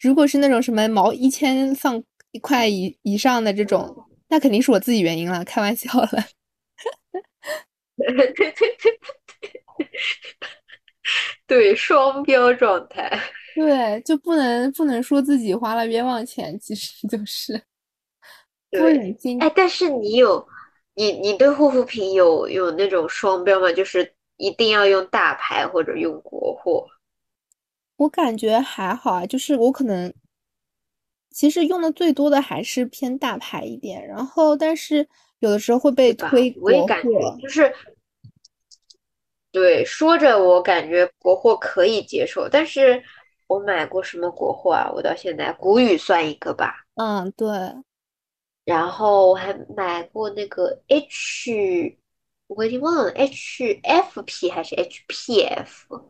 [0.00, 3.94] 如果是那种什么毛一千上一块以以上的这种，
[4.28, 6.08] 那肯定是我自己原因了，开玩笑了。
[7.96, 9.00] 对对对对对。
[11.46, 13.08] 对双标状态，
[13.54, 17.62] 对就不能不能说自己花了冤枉钱，其实就是
[18.78, 19.42] 不忍心。
[19.42, 20.46] 哎，但是你有
[20.94, 23.72] 你你对护肤品有有那种双标吗？
[23.72, 26.86] 就是一定要用大牌或者用国货？
[27.96, 30.12] 我感觉还好啊，就是我可能
[31.30, 35.08] 其实用的最多的还是偏大牌一点，然后但是
[35.38, 37.72] 有的时候会被推国货，就是。
[39.52, 43.02] 对，说着我感觉国货可以接受，但是
[43.46, 44.92] 我买过什么国货啊？
[44.94, 46.84] 我到现在谷雨算一个吧。
[46.96, 47.48] 嗯，对。
[48.66, 51.96] 然后我还买过那个 H，
[52.48, 56.02] 我已经忘了 HFP 还是 HPF，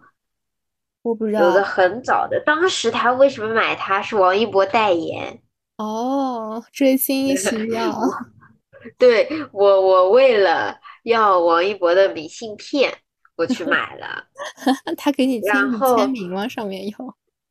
[1.02, 1.42] 我不知道。
[1.42, 5.40] 有的很早的，当时他为什么买它是王一博代言。
[5.76, 7.94] 哦，追星需要。
[8.98, 12.92] 对我，我为了要王一博的明信片。
[13.36, 14.24] 我去买了，
[14.96, 16.48] 他给你签签名吗？
[16.48, 16.96] 上面有，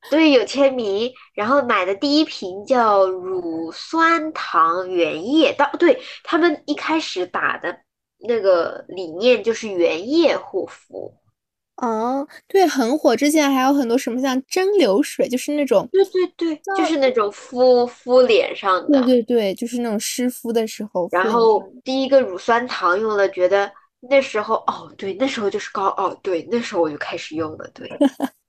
[0.09, 1.11] 对，有签名。
[1.33, 7.77] 然后买的第一瓶叫乳酸糖原液，到对他们一开始打的
[8.27, 11.13] 那个理念就是原液护肤。
[11.77, 13.15] 哦，对，很火。
[13.15, 19.01] 之前还有很多什么像蒸馏水，就是那种，对对对，就是那种敷敷脸上的。
[19.03, 21.09] 对对对，就是那种湿敷的时候。
[21.11, 23.71] 然后第一个乳酸糖用了，觉得。
[24.07, 27.89] 那时候哦，对，那时候就是高哦，对，那时候我就开始用了，对，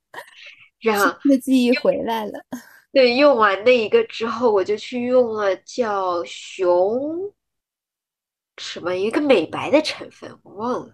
[0.81, 2.33] 然后那记忆回来了，
[2.93, 7.33] 对，用完那一个之后，我就去用了叫熊
[8.57, 10.93] 什么一个美白的成分，我忘了，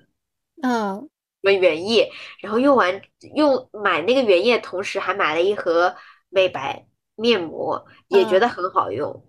[0.62, 1.08] 嗯，什
[1.42, 3.00] 么原液，然后用完
[3.34, 5.94] 用买那个原液，同时还买了一盒
[6.28, 9.24] 美白面膜，也觉得很好用。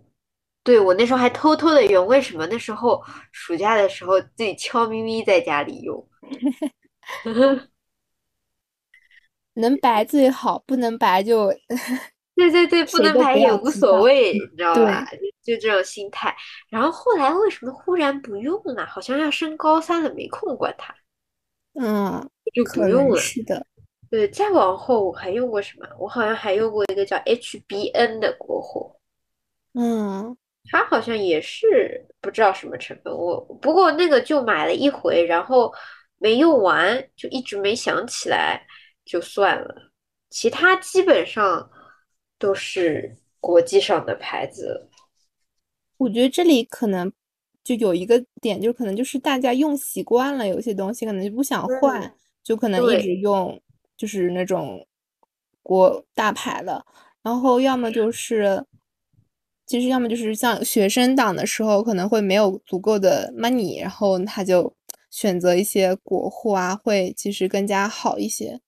[0.64, 6.08] 对我那时候还偷偷的用，为什么那时候暑假的时候自己悄咪咪在家里用？
[9.56, 11.48] 能白最好，不能白就
[12.36, 15.06] 对对对，不能白也无所谓，你知道吧？
[15.44, 16.36] 就这种心态。
[16.70, 18.86] 然后后来为什么忽然不用了？
[18.86, 20.94] 好像要升高三了，没空管它。
[21.80, 23.18] 嗯，就不用了。
[23.20, 23.66] 是的，
[24.10, 25.88] 对，再往后我还用过什么？
[26.00, 28.96] 我好像还用过一个叫 HBN 的国货。
[29.74, 30.36] 嗯。
[30.72, 35.70] 它好像也是不知道什么成分，我不过那个就买了一回，然后
[36.20, 38.66] 没用完，就一直没想起来，
[39.06, 39.92] 就算了。
[40.30, 41.70] 其他基本上
[42.38, 44.90] 都是国际上的牌子。
[45.98, 47.12] 我觉得这里可能
[47.64, 53.62] 就有一个点，就可能就是大家用习惯了，有些东西可能就不想换，就可能一直用
[53.96, 54.88] 就是那种
[55.62, 56.86] 国大牌的，
[57.22, 58.66] 然后要么就是。
[59.66, 64.76] 其实要么就是像学生党的时候，可能会没有足够的 money，然后他就
[65.10, 68.60] 选择一些国货啊，会其实更加好一些。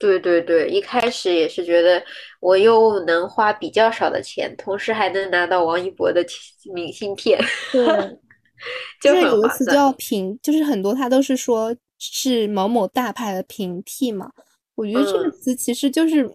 [0.00, 2.02] 对对对，一开始也是觉得
[2.40, 6.24] 我又能花比较少的钱，同时还能拿到王一博的
[6.72, 7.38] 明信片，
[7.70, 7.84] 对，
[9.02, 14.30] 就是有一次叫平，就是很多他都是说是某某大牌的平替嘛。
[14.74, 16.26] 我觉得这个词其实就是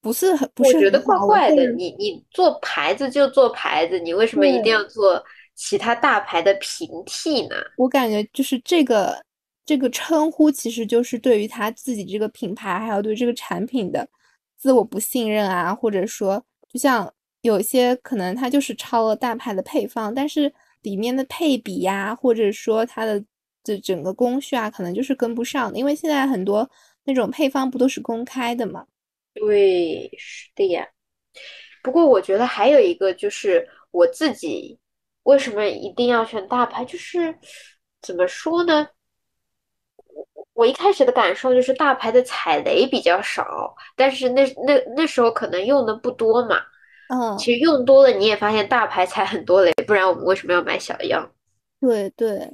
[0.00, 1.70] 不是很，我觉得怪怪的。
[1.72, 5.22] 你你做牌子就做牌子，你为什么一定要做
[5.54, 7.56] 其他大牌的平替呢？
[7.76, 9.22] 我感觉就是这个。
[9.64, 14.08] 这个称呼其实就是对于他自己这个品牌，还有对这个产品的
[14.56, 20.52] 自我不信任啊，或者说，就像有些可能他就是抄了大牌的配方，但是
[20.82, 23.24] 里面的配比呀，或者说它的
[23.62, 26.68] 这整个工序啊，可能就是跟不上的，因为现在很多
[27.04, 28.84] 那种配方不都是公开的嘛？
[29.34, 30.88] 对，是的呀。
[31.82, 34.78] 不过我觉得还有一个就是我自己
[35.22, 37.36] 为什么一定要选大牌，就是
[38.00, 38.88] 怎么说呢？
[40.62, 46.56] 我一开始的感受就是大牌的踩雷比较少，但是那那那时候可能用的不多嘛。
[47.08, 51.28] 嗯，其实用多了你也发现大牌踩很多雷，不然我们为什么要买小样？
[51.80, 52.48] 对对。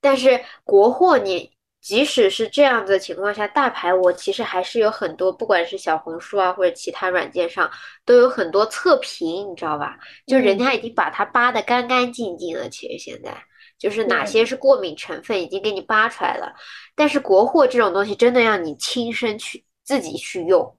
[0.00, 1.52] 但是国货你
[1.82, 7.70] 即使是这样子的情况下，大牌我其实还是有很多，不管是小红书啊或者其他软件上
[8.06, 9.98] 都有很多测评，你知道吧？
[10.26, 12.66] 就人家已经把它扒的干干净净了。
[12.70, 13.30] 其实现在。
[13.82, 16.54] 就是哪些是过敏成分已经给你扒出来了，
[16.94, 20.76] 但是国货这种东西真的要你亲身去自己去用。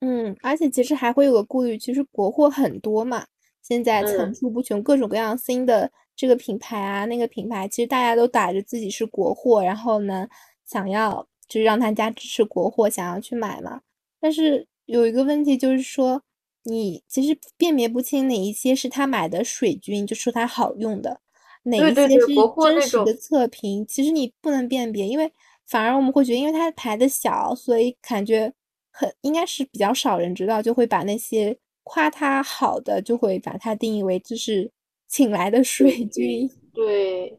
[0.00, 3.24] 嗯，而且其实还会有个顾虑，其实国货很多嘛，
[3.62, 10.26] 现在层出不穷，各种各样新的这个品牌啊，那个品牌，其实大家都打着自己是国货，然后呢，
[10.66, 13.82] 想要就是让大家支持国货，想要去买嘛。
[14.18, 16.20] 但是有一个问题就是说，
[16.64, 21.20] 你其实辨别不清哪一些是他买的水军，就说它好用的。
[21.64, 22.18] 哪一些是
[22.64, 23.86] 真实的测评？
[23.86, 25.30] 其实你不能辨别，因为
[25.68, 28.52] 反而我们会觉得，因为它牌子小，所以感觉
[28.90, 34.70] 很应该是比较少人知道，就会把那些夸它好的，就会把它定义为就是
[35.06, 36.50] 请来的水军。
[36.72, 37.38] 对，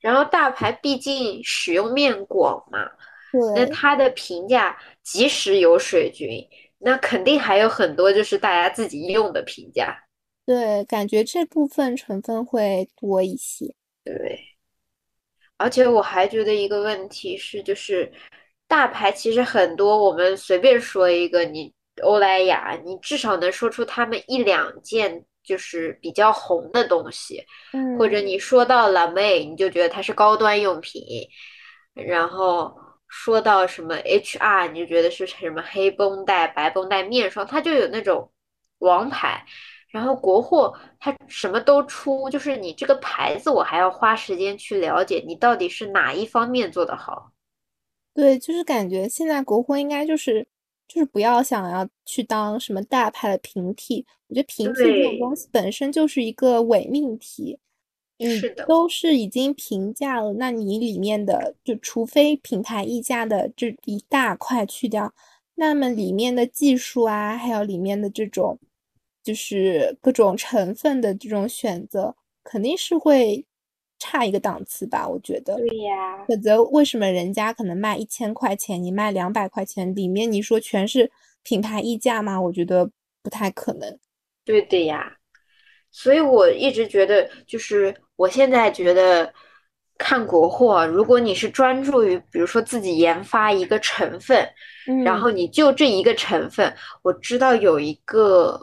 [0.00, 2.78] 然后大牌毕竟使用面广嘛，
[3.54, 6.46] 那它的评价即使有水军，
[6.78, 10.04] 那肯定还有很多就是大家自己用的评价。
[10.48, 13.74] 对，感觉这部分成分会多一些。
[14.02, 14.40] 对，
[15.58, 18.10] 而且我还觉得一个问题是，就是
[18.66, 21.70] 大牌其实很多，我们随便说一个，你
[22.00, 27.44] 欧莱雅，你至少能说出他们一两件就是比较红的东西，
[27.74, 31.28] 嗯，或者你说到蓝妹，你就觉得它是高端用品，
[31.92, 32.74] 然后
[33.06, 38.32] 说到什么 HR，你就觉得是什么黑绷带、白绷带面霜，它就有那种
[38.78, 39.44] 王牌。
[39.90, 47.32] 然后国货它什么都出，就是你这个牌子，我还要花时间去了解你到底是哪一方面做得好。
[48.12, 50.46] 对，就是感觉现在国货应该就是
[50.86, 57.58] 就是不要想要去当什么大牌的平替，我觉得平替这种东西本身就是一个伪命题。
[58.20, 65.14] 是的，都是已经平价了，那你里面的就除非品牌溢价的这一大块去掉，
[65.54, 68.58] 那么里面的技术啊，还有里面的这种。
[69.28, 73.44] 就是各种成分的这种选择，肯定是会
[73.98, 75.06] 差一个档次吧？
[75.06, 75.54] 我觉得。
[75.56, 76.24] 对呀。
[76.26, 81.10] 否则为什么人家可能卖一千块钱，你卖两百块钱，里面你说全是
[81.42, 82.40] 品牌溢价吗？
[82.40, 82.90] 我觉得
[83.22, 83.98] 不太可能。
[84.46, 85.18] 对的呀。
[85.90, 89.30] 所以我一直觉得，就是我现在觉得
[89.98, 94.48] 看国货，如果你是专注于，比如说自己研发一个成分，
[95.04, 98.58] 然后你就这一个成分，我知道有一个。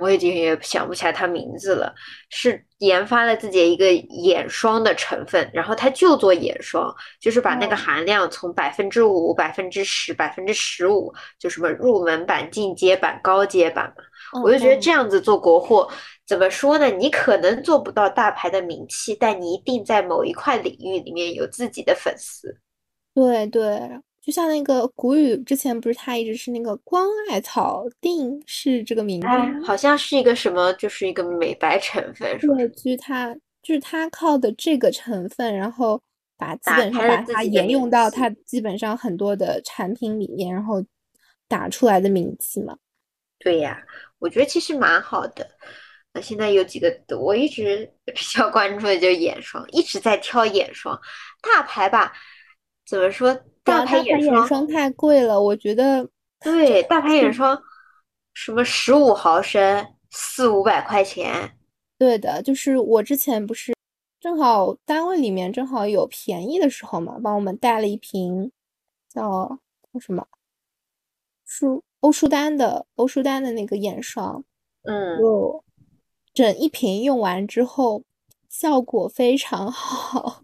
[0.00, 1.94] 我已经也想不起来它名字了，
[2.28, 14.04] 是研发了自己一个眼霜的成分，然后它就做眼霜，就是把那个含量从百分之五、百分之十、百分之十五，就什么入门版、进阶版、高阶版嘛。
[14.42, 15.90] 我就觉得这样子做国货，
[16.26, 16.86] 怎么说呢？
[16.86, 22.58] 你可能做不到大牌的名气，但你一定在某一块领域里面有自己的粉丝。
[23.14, 24.00] 对对。
[24.22, 29.26] 就像那个谷雨之前不是他一直是那个光艾草定是这个名字，
[29.64, 32.38] 好像是一个什么，就是一个美白成分。
[32.38, 36.00] 对，就是他，就是他靠的这个成分，然后
[36.36, 40.84] 把基本上把它沿用到它基本上很多的产品里面，然后
[41.48, 42.76] 打出来的名字嘛。
[43.38, 43.82] 对呀，
[44.18, 45.48] 我觉得其实蛮好的。
[46.12, 51.00] 那现在有几个我一直 比较关注的就是眼霜，一直在挑眼霜，
[51.40, 52.12] 大牌吧，
[52.86, 53.38] 怎么说？
[53.62, 56.08] 大牌眼霜太贵了，我觉得。
[56.40, 57.60] 对，大牌眼霜，
[58.32, 61.56] 什么十五毫升，四五百块钱。
[61.98, 63.74] 对的，就是我之前不是
[64.18, 68.50] 正好单位里面正好有便宜的时候嘛，帮我们带了一瓶，
[69.08, 69.58] 叫
[69.92, 70.26] 叫什么
[71.44, 74.42] 舒欧舒丹的欧舒丹的那个眼霜，
[74.84, 75.62] 嗯，就
[76.32, 78.02] 整一瓶用完之后，
[78.48, 80.42] 效果非常好。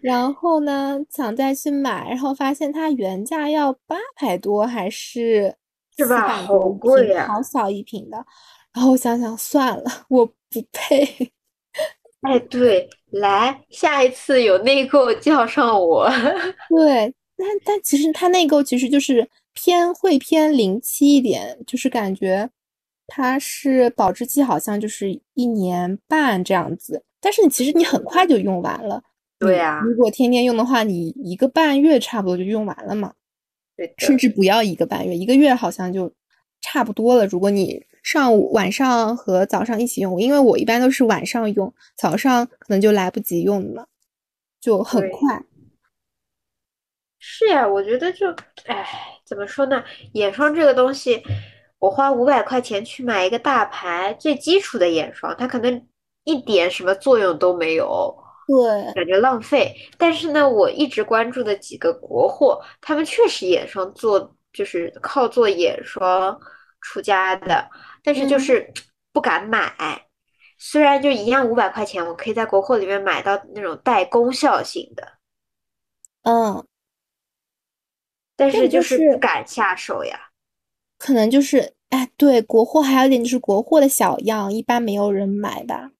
[0.00, 5.54] 然后呢，想再去买，然后发现它原价要八百多，还是
[5.96, 6.28] 是吧？
[6.28, 8.24] 好贵呀，好小一瓶的。
[8.72, 11.32] 然后我想想，算了，我不配。
[12.22, 16.08] 哎，对，来，下一次有内购叫上我。
[16.68, 22.48] 对，但但其实它内购其实就是偏会偏零七一点，就是感觉
[23.06, 29.02] 它是保质期好像就是一年半这样子，但是你其实你很快就用完了。
[29.38, 33.14] 对呀，如果天天用的话，你一个半月差不多就用完了嘛。
[33.76, 36.12] 对，甚至不要一个半月，一个月好像就
[36.60, 37.24] 差不多了。
[37.26, 43.86] 如果你上午、晚上和早上一起用，因为我一般都是晚上用，早上可能就来不及用了，
[44.60, 45.44] 就很快。
[47.20, 48.34] 是呀，我觉得就，
[48.66, 48.84] 哎，
[49.24, 49.84] 怎么说呢？
[50.14, 51.22] 眼霜这个东西，
[51.78, 55.86] 我花五百块钱去买一个大牌最基础的眼霜，它可能
[56.24, 58.16] 一点什么作用都没有。
[58.48, 59.76] 对，感觉浪费。
[59.98, 66.40] 但是呢，我一直关注的几个国货，他们确实眼霜做就是靠做眼霜
[66.80, 67.68] 出家的，
[68.02, 68.72] 但是就是
[69.12, 70.06] 不敢买。
[70.56, 75.06] 虽然就一样五百块钱，我可以在国货里面买到那种带功效型的，
[76.22, 76.66] 嗯，
[78.34, 80.30] 但是就是不敢下手呀。
[80.96, 85.92] 可能就是，哎，对，国货还有一点就是国货的小样，一般没有人买吧。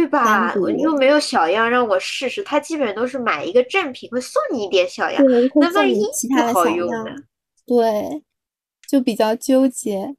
[0.00, 0.54] 对吧？
[0.78, 5.22] 又没有小样让我试试，他基本上都是买一个正品会送你一点小样，
[5.54, 7.14] 那万一不好用呢？
[7.66, 8.22] 对，
[8.88, 10.14] 就比较纠结。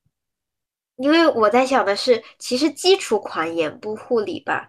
[0.98, 4.68] 因为我在想的是，其实基础款眼部护理吧，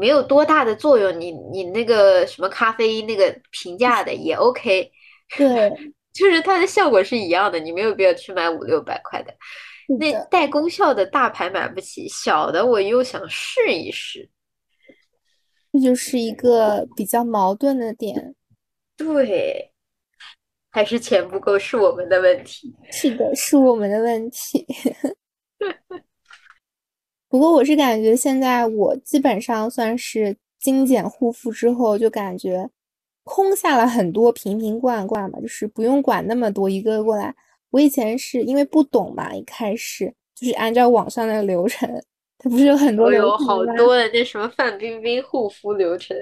[0.00, 1.20] 没有多大的作用。
[1.20, 4.90] 你你那个什么咖啡因那个平价的也 OK，
[5.36, 5.70] 对，
[6.14, 9.34] 就是它的效果是一样的，你没有必要去买五六百块的。
[9.98, 14.28] 那带功效的大牌买不起，小的我又想试一试，
[15.72, 18.34] 这就是一个比较矛盾的点。
[18.96, 19.72] 对，
[20.70, 22.74] 还是钱不够是我们的问题。
[22.90, 24.66] 是的，是我们的问题。
[27.28, 32.68] 不过我是感觉现在我基本上算是精简护肤之后，就感觉
[33.22, 37.34] 空下了很多瓶瓶罐罐嘛，就是不用管那么多，一个过来。
[37.76, 41.86] 我以前是因为不懂嘛，一开始就是按照网上的流程，
[42.38, 43.44] 它不是有很多流程吗？
[43.44, 46.16] 好多的那什么范冰冰护肤流程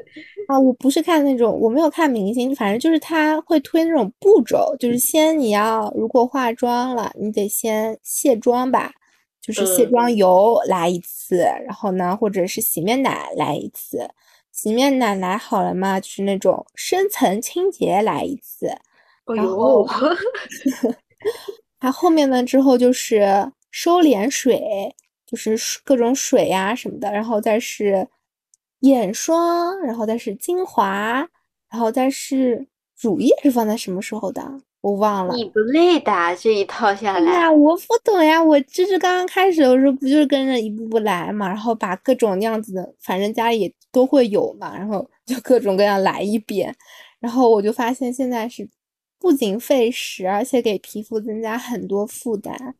[0.48, 0.58] 啊！
[0.58, 8.90] 我不是看那种，我没有看明星，反正就是他会推那种步骤，就是先你要如果化妆了，你得先卸妆吧，
[9.40, 14.10] 就是卸妆油来一次，然后呢，或者是洗面奶来一次，
[14.50, 18.66] 洗面奶来好了嘛，就是那种深层清洁来一次，
[19.36, 19.86] 然后。
[21.78, 24.94] 它后面呢之后就是收敛水，
[25.26, 28.08] 就是各种水呀什么的，然后再是
[28.80, 31.28] 眼霜，然后再是精华，
[31.70, 32.66] 然后再是
[33.00, 34.42] 乳液是放在什么时候的？
[34.80, 35.34] 我忘了。
[35.34, 37.32] 你不累的这一套下来？
[37.32, 46.74] 呀，我不懂呀，我就是刚刚开始的时候不就是跟着一步步来嘛，然后把各种那样子的，反正家里都会有嘛，然后就各种各样来一遍，
[47.18, 48.68] 然后我就发现现在是。
[49.18, 52.76] 不仅费时，而且给皮肤增加很多负担。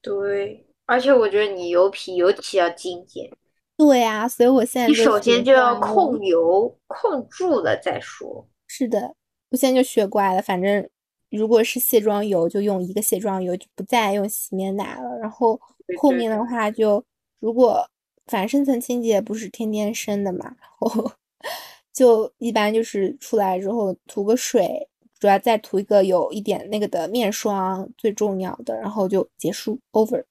[0.00, 3.30] 对，而且我觉得你油皮尤其要精简。
[3.76, 8.46] 对呀，所以我现在你首先就要控油，控住了再说。
[8.68, 9.14] 是的，
[9.50, 10.42] 我现在就学乖了。
[10.42, 10.88] 反正
[11.30, 15.18] 如果是卸妆油，就用一个卸妆油，就不再用洗面奶了。
[15.18, 15.60] 然后
[15.98, 17.04] 后面的话，就
[17.40, 17.84] 如果
[18.26, 21.10] 反深层清洁不是天天升的嘛，然后
[21.92, 24.88] 就一般就是出来之后涂个水。
[25.22, 30.24] 主要再涂一个有一点那个的面霜，最重要的，然后就结束，over。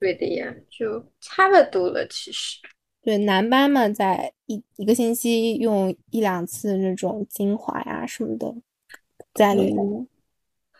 [0.00, 2.06] 对的呀，就差不多了。
[2.08, 2.58] 其实，
[3.02, 8.54] 对男班嘛，在一一个星期用一两次那种精华呀什么的，
[9.34, 10.08] 在里面，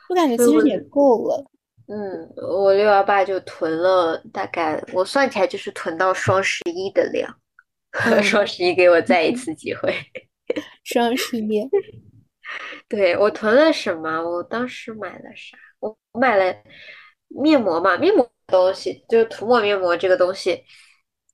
[0.09, 1.45] 我感觉其实也够了。
[1.89, 7.37] 嗯，我六幺八就囤了，大概我算起来就是囤到双十一的量。
[8.23, 9.95] 双十一给我再一次机会。
[10.83, 11.69] 双十一。
[12.89, 14.21] 对我囤了什么？
[14.23, 15.57] 我当时买了啥？
[15.81, 16.55] 我我买了
[17.29, 20.63] 面膜嘛，面膜东西就是涂抹面膜这个东西，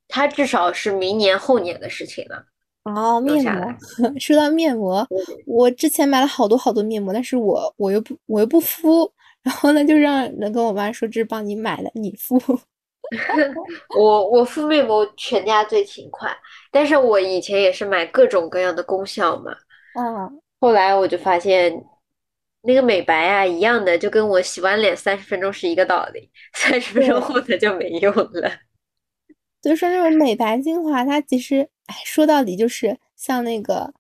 [0.07, 2.45] 它至少是明年后年的事情了。
[2.85, 3.75] 哦，面膜。
[4.19, 5.07] 说到面膜，
[5.47, 9.13] 我之前买了好多好多面膜，但是我我又不我又不敷，
[9.43, 12.41] 然后呢就让人跟我妈说这是帮你买的，你敷。
[13.99, 16.31] 我我敷面膜全家最勤快，
[16.71, 19.53] 但是我以前也是买各种各样的功效嘛。
[19.99, 20.41] 嗯。
[20.61, 21.85] 后来我就发现，
[22.63, 28.51] 那个美白啊一样的，就跟我洗完脸三十分钟是一个道理，三十分钟后它就没用了。
[29.63, 33.93] 就是说那种美白精华，它其实，哎，说到底就是像那个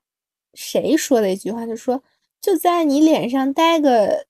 [0.55, 2.03] 谁说的一句话，就说
[2.41, 4.27] 就在你脸上待个，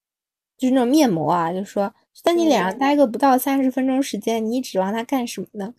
[0.56, 5.74] 就是那种面膜啊，就说在你脸上待个不到三十分钟时间，你指望它干什么呢？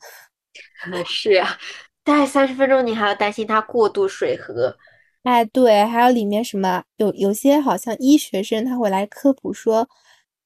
[1.05, 1.57] 是呀，
[2.03, 4.75] 待三十分钟，你还要担心它过度水合。
[5.23, 9.87] 哎，对，还有里面什么有有些好像医学生他会来科普说，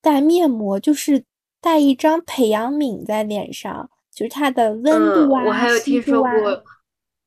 [0.01, 1.23] 戴面膜就是
[1.61, 3.89] 戴一张培养皿在脸上。
[4.15, 6.63] 就是它的温度啊，我还有听说过，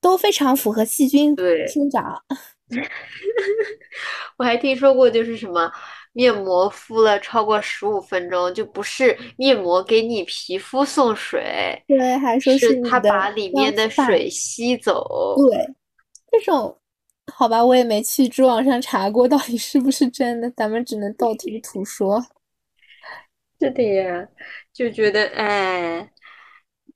[0.01, 1.35] 都非常符合细菌
[1.67, 2.23] 生长。
[4.39, 5.69] 我还听说过，就是什么
[6.13, 15.35] 面膜敷了超过十五分钟，就不是面膜给你皮肤送水，对，还说是它把里面的水吸走。
[15.51, 15.75] 对，
[16.31, 16.79] 这种
[17.33, 22.24] 好吧，我也没去知网上查过，到底是不是真的，咱们只能道听途说。
[23.61, 24.29] 是的呀，
[24.72, 26.11] 就觉得哎。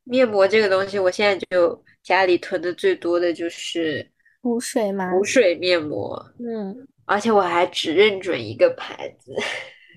[0.04, 4.10] 面膜这个东西，我现在就家里囤的最多的就是
[4.40, 5.08] 补水嘛？
[5.12, 6.20] 补水面膜。
[6.40, 6.74] 嗯，
[7.04, 9.32] 而且我还只认准一个牌子。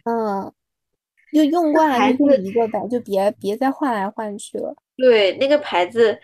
[0.04, 0.54] 嗯，
[1.34, 4.76] 就用惯了就一个呗，就别别再换来换去了。
[4.98, 6.20] 对，那个牌子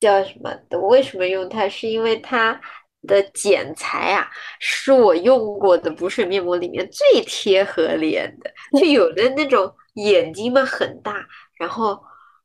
[0.00, 0.78] 叫什么的？
[0.78, 1.68] 我为什么用它？
[1.68, 2.58] 是因为它
[3.06, 4.28] 的剪裁啊，
[4.58, 8.50] 是我用过的补水面膜里面最贴合脸的。
[8.78, 11.26] 就有的那种眼睛嘛很大。
[11.58, 12.00] 然后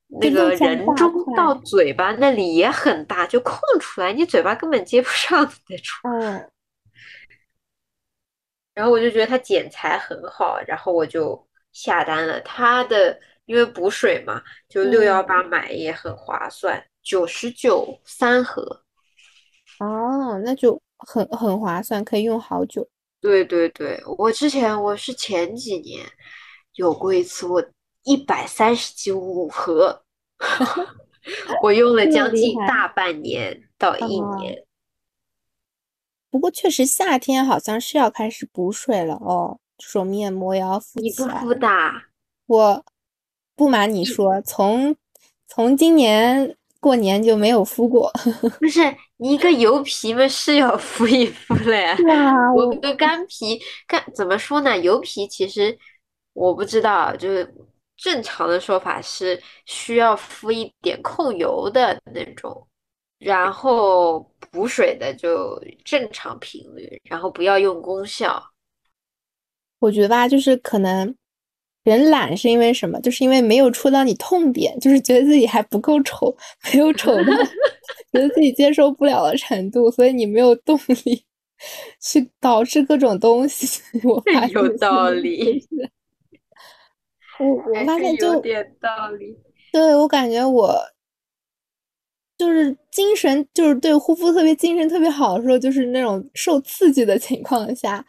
[0.08, 6.12] 那个人中到嘴巴那里也很大，就空出来，你嘴巴根本接不上的那种。
[6.12, 6.50] 嗯。
[8.74, 12.42] 然后我就觉得它剪裁很好，然后我就下单了。
[12.42, 18.82] 它的因为补水嘛，就六幺八买也很划算，九十九三盒。
[19.80, 22.88] 哦，那就很很划算，可以用好久。
[23.22, 26.04] 对对对，我之前我是前几年
[26.74, 27.64] 有过一次我。
[28.06, 30.04] 一百三十斤五盒，
[31.64, 34.66] 我用了将近大半年到一年。
[36.30, 41.70] 不过确实夏天好像是要开始补水了哦，这种面膜也要敷你不敷的？
[42.46, 42.86] 我
[43.56, 44.94] 不瞒你说，从
[45.48, 48.12] 从今年过年就没有敷过。
[48.60, 48.82] 不是
[49.18, 51.96] 你一个油皮嘛是要敷一敷的呀。
[52.54, 54.78] 我个干皮干怎么说呢？
[54.78, 55.78] 油皮其实
[56.34, 57.52] 我不知道，就是。
[57.96, 62.68] 正常的说法是需要敷一点控油的那种，
[63.20, 64.20] 然后
[64.52, 68.44] 补水的就正常频率，然后不要用功效。
[69.80, 71.16] 我觉得吧，就是可能
[71.84, 73.00] 人懒是因为什么？
[73.02, 76.36] 就是因为没有戳到你痛点，就是觉得自己还不够丑，
[76.74, 77.24] 没有丑到
[78.12, 81.24] 觉得自己接受不了的程度，所以你没有动力
[82.02, 83.82] 去导致各种东西。
[84.04, 85.66] 我发有道理。
[87.40, 89.36] 我我发现就有点道理，
[89.72, 90.80] 对我感觉我
[92.38, 98.06] 就是精神，就是对护肤特别精神特别好的时候，就是那种受刺激的情况下，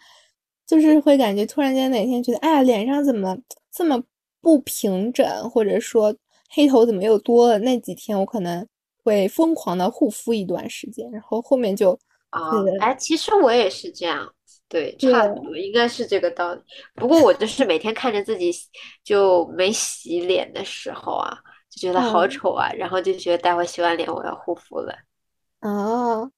[0.67, 3.35] 就是会感觉突然间哪天觉得，哎呀，脸上怎么
[3.75, 4.01] 这么
[4.41, 6.15] 不平整，或者说
[6.51, 7.59] 黑头怎么又多了？
[7.59, 8.65] 那几天我可能
[9.03, 11.99] 会疯狂的护肤一段时间，然后后面就
[12.31, 14.33] 啊，哎，其实我也是这样。
[14.67, 16.61] 对，差不多应该是这个道理。
[16.95, 18.53] 不过我就是每天看着自己
[19.05, 21.37] 就没洗脸的时候啊，
[21.71, 24.95] 就觉得好丑啊，然后就觉得待会洗完脸我要护肤了。
[25.61, 26.31] 哦，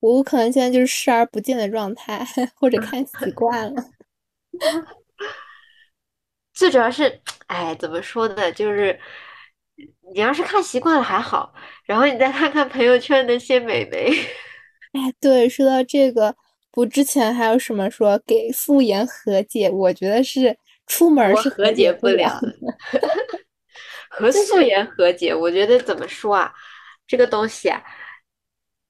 [0.00, 2.24] 我可能现在就是视而不见的状态，
[2.54, 3.82] 或者 看习惯了。
[6.52, 8.50] 最主要是，哎，怎么说呢？
[8.52, 8.98] 就是
[10.14, 11.52] 你要是看习惯了还好，
[11.84, 14.10] 然后你再看看朋友圈那些美眉。
[14.92, 16.34] 哎，对，说到这个。
[16.72, 19.68] 不，之前还有什么说给素颜和解？
[19.68, 22.54] 我觉得是出门是和解不了的，
[24.08, 25.34] 和 素颜和解。
[25.34, 26.52] 我觉得怎么说啊？
[27.08, 27.82] 这个东西啊，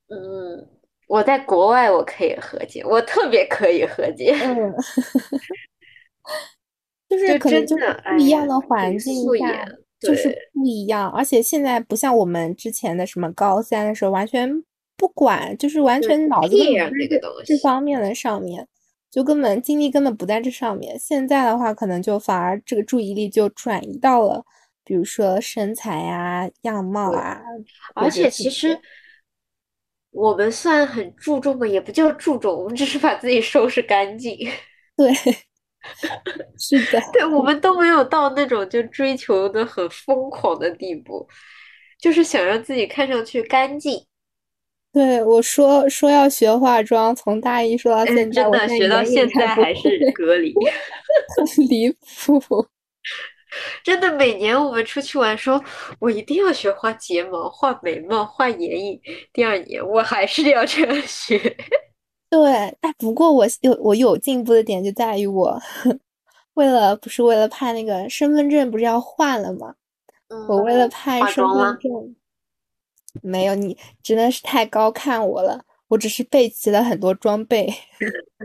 [0.08, 0.68] 嗯，
[1.06, 4.34] 我在国外我可以和解，我特别可以和解。
[4.42, 4.74] 嗯，
[7.10, 9.66] 就是可能就是不一样的环境下，
[10.00, 11.10] 就是不一样。
[11.10, 14.64] 而且现在不像我们之前的什么高三的时候，完全。
[14.96, 16.90] 不管，就是完全脑子都不在
[17.42, 18.68] 这方面的上面，
[19.10, 20.94] 就根本精力根本不在这上面。
[20.98, 24.44] 现在的话，可能就反而这个注意力就转移到了，
[24.84, 27.40] 比如说身材呀、样貌啊。
[27.94, 28.78] 而且其实
[30.10, 34.36] 我们算很注重的，也不叫注重，我们只是把自己收拾干净。
[34.98, 35.10] 对，
[36.58, 41.26] 是的，对我们都没有到那种就追求的很疯狂的地步，
[42.00, 44.04] 就是想让自己看上去干净。
[44.92, 50.52] 对我说说要学化妆，从大一说到现在，真的学到现在还是隔离，
[51.68, 52.66] 离谱。
[53.82, 55.62] 真的，每年我们出去玩，说
[55.98, 59.00] 我一定要学画睫毛、画眉毛、画眼影。
[59.32, 61.56] 第二年我还是要这样学。
[62.30, 65.60] 对，但，不过我有我有进步的点就在于我
[66.54, 69.74] 为了不是为了拍那个身份证，不是要换了吗？
[70.48, 72.16] 我为了拍身份证，
[73.20, 75.64] 没有你真的是太高看我了。
[75.88, 77.68] 我只是备齐了很多装备，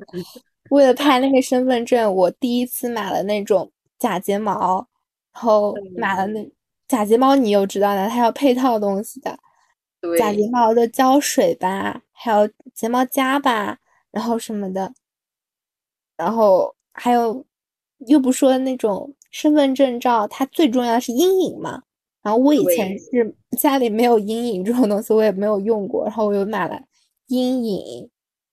[0.71, 4.87] 为了拍那个身份证，我第一次买了那种假睫毛。
[5.31, 6.49] 然后买了那
[6.87, 9.37] 假睫毛，你又知道的，它要配套东西的。
[10.17, 13.77] 假睫毛的胶水吧，还有睫毛夹吧，
[14.11, 14.93] 然后什么的。
[16.17, 17.45] 然后还有，
[18.07, 21.83] 又不说那种身份证照，它最重要的是阴影嘛。
[22.23, 26.05] 然后我以前是家里没有阴影这种东西，我也没有用过。
[26.05, 26.81] 然后我又买了
[27.27, 28.09] 阴影，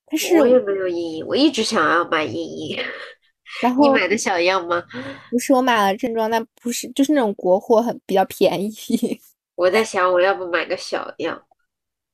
[0.07, 2.79] 但是我也没有阴影，我一直想要买阴影。
[3.63, 4.83] 然后你买的小样吗？
[5.31, 9.21] 不是，我买了正装，但不是，就是那种国货，很比较便宜。
[9.55, 11.41] 我在想，我要不买个小样，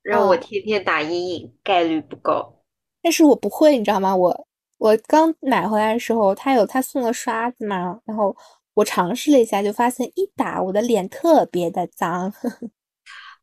[0.03, 2.63] 让我天天打阴影，概率不高。
[3.03, 4.15] 但是我不会，你知道吗？
[4.15, 4.47] 我
[4.79, 8.37] 我刚买回来的时候，他有他送了刷子嘛，然后
[8.75, 12.33] 我尝试了一下，就发现一打我的脸特别的脏。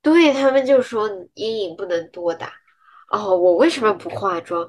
[0.01, 2.51] 对他们就说阴影不能多打。
[3.11, 4.67] 哦，我为什么不化妆？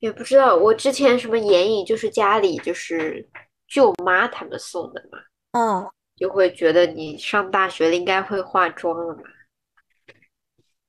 [0.00, 3.26] 也不知道，我之前什么眼影就是家里就是
[3.66, 5.18] 舅妈他们送的嘛，
[5.52, 9.22] 嗯，就会觉得你上大学了应该会化妆了嘛。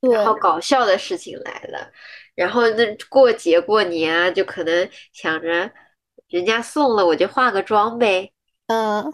[0.05, 0.13] 对。
[0.15, 1.91] 然后搞笑的事情来了，
[2.35, 5.69] 然后那过节过年啊，就可能想着
[6.29, 8.31] 人家送了我就化个妆呗，
[8.67, 9.13] 嗯，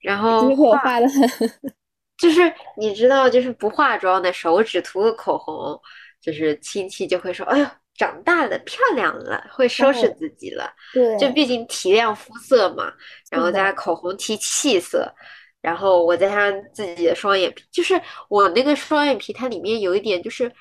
[0.00, 1.28] 然后化的很，
[2.18, 5.80] 就是你知道，就是不化妆的时候，我只涂个口红，
[6.20, 7.66] 就是亲戚就会说，哎呦。
[7.94, 10.72] 长大了，漂亮了，会收拾自己了。
[10.94, 12.90] 对，就毕竟提亮肤色嘛，
[13.30, 15.14] 然后加口红提气色，
[15.62, 17.98] 然后我再加上自己的双眼皮，就是
[18.28, 20.52] 我那个双眼皮，它里面有一点就是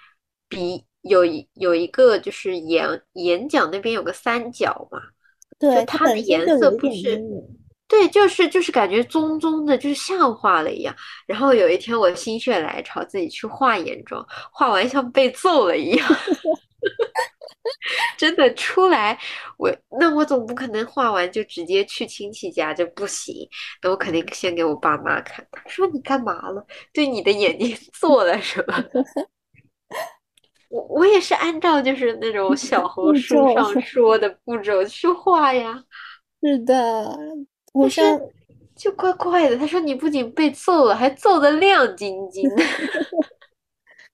[0.48, 1.24] 鼻有
[1.56, 5.00] 有一个就是眼眼角那边有个三角嘛，
[5.60, 7.20] 对，它的颜色不是，
[7.88, 10.96] 对，就是就是感觉棕棕的，就是像画了一样。
[11.26, 16.08] 然后有一天我心血来潮自己去画眼妆，画完像被揍了一样。
[18.18, 19.18] 真的出来，
[19.58, 23.48] 我那我总不可能画完就直接去亲戚家就不行，
[23.82, 25.46] 那我肯定先给我爸妈看。
[25.52, 26.66] 他说你干嘛了？
[26.94, 28.84] 对你的眼睛 做了什么？
[30.70, 35.84] 我我也是按照就是那种小 红书上说的步骤去画呀。
[36.42, 37.18] 是的，
[37.74, 38.02] 我是
[38.76, 39.58] 就怪怪的。
[39.58, 42.64] 他说你不仅被揍了，还揍得亮晶晶的。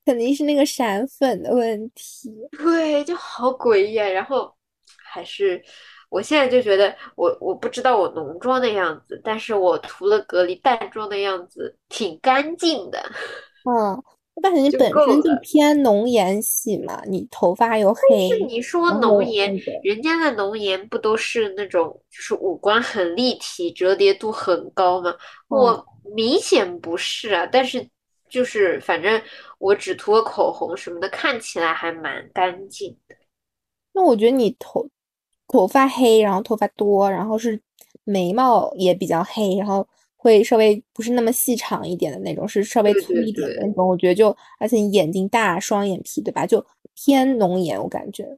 [0.07, 4.07] 肯定是那个闪粉的问题，对，就好诡异啊。
[4.07, 4.49] 然后
[5.03, 5.61] 还是，
[6.09, 12.97] 我现在就觉得，我我不知道我浓妆的样子，但是我涂了隔离淡妆的样子挺干净的。
[13.69, 14.01] 嗯，
[14.35, 18.29] 我感觉你本身就偏浓颜系嘛，你头发又黑。
[18.29, 19.53] 是你说浓颜，
[19.83, 25.13] 人家的浓颜不都是那种就是五官很立体、折叠度很高吗？
[25.49, 25.85] 我
[26.15, 27.85] 明显不是啊，但是。
[28.29, 29.21] 就是反正
[29.59, 33.15] 我只涂个口红什么的，看起来还蛮干净的。
[33.93, 34.87] 那我觉得你头
[35.47, 37.59] 头发黑，然后头发多，然后是
[38.03, 43.87] 眉毛也比较黑，然后会稍微不是那么细长一点的那种，是稍微粗一点的那种。
[43.87, 46.45] 我觉得就而且你眼睛大，双眼皮对吧？
[46.45, 46.65] 就
[46.95, 48.37] 偏浓颜，我感觉。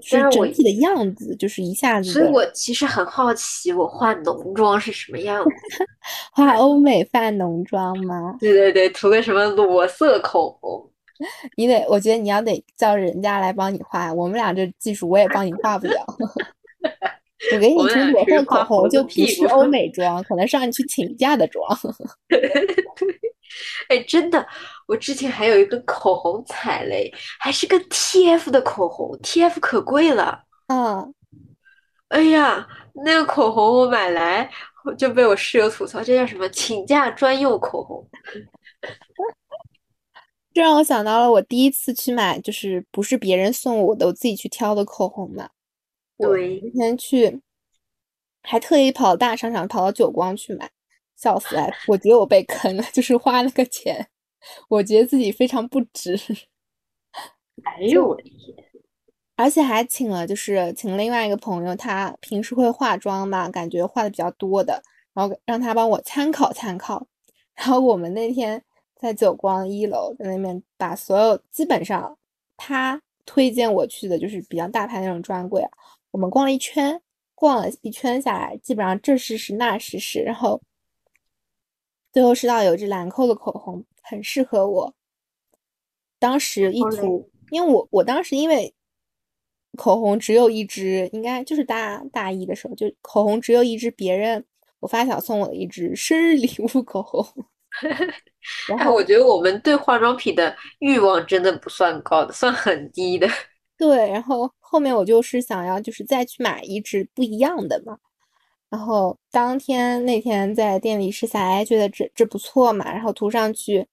[0.00, 2.10] 是整体的样子，就是一下子。
[2.10, 5.50] 所以我其实很好奇，我化浓妆是什么样子？
[6.32, 8.36] 化欧美范浓妆吗？
[8.40, 10.90] 对对对，涂个什么裸色口红？
[11.56, 14.12] 你得，我觉得你要得叫人家来帮你画。
[14.14, 16.06] 我们俩这技术，我也帮你画不了。
[17.52, 21.64] 我给你涂裸色口红，就平时欧美妆，可能是让你去请假的妆。
[23.88, 24.46] 哎，真的，
[24.86, 30.44] 我之前还有一根口红踩雷，还是个 TF 的口红，TF 可贵了。
[30.66, 31.14] 嗯，
[32.08, 32.66] 哎呀，
[33.04, 34.50] 那个口红我买来
[34.96, 38.08] 就被我室友吐槽，这叫什么请假专用口红。
[40.54, 45.50] 这让我想到了我第一次去买，就是不是别人送我的，我自己去挑的口红嘛。
[46.18, 47.40] 对，今天去，
[48.42, 50.70] 还特意跑大商场，跑到久光去买。
[51.18, 51.68] 笑死了！
[51.88, 54.08] 我觉得我被坑了，就是花那个钱，
[54.68, 56.16] 我觉得自己非常不值。
[57.64, 58.56] 哎呦我的天！
[59.34, 64.80] 而且还请了，就是请另外一个朋友，他平时会化妆嘛，感觉化的比较多的，
[65.12, 67.04] 然后让他帮我参考参考。
[67.56, 68.62] 然后我们那天
[68.94, 72.16] 在久光一楼，在那边把所有基本上
[72.56, 75.70] 他推荐我去的就是比较大牌那种专柜啊。
[76.12, 77.00] 我们逛了一圈，
[77.34, 80.60] 逛了一圈下来，基本上这试试那试试，然后
[82.12, 84.94] 最后试到有一支兰蔻的口红很适合我。
[86.18, 88.74] 当时一涂，因为我我当时因为
[89.76, 94.44] 口红只有一支，应该就是大大一的时候，就口红只有一支，别人
[94.80, 97.24] 我发小送我的一支生日礼物口红。
[98.66, 103.28] 然后我觉得我们对化妆品的欲望真的不算高的，算很低的。
[103.78, 107.96] 对，然后后面我就是想要就是再去买一支不一样的嘛。
[108.70, 113.86] 然后当天那天在店里试下来，觉得这这不错嘛，然后涂上去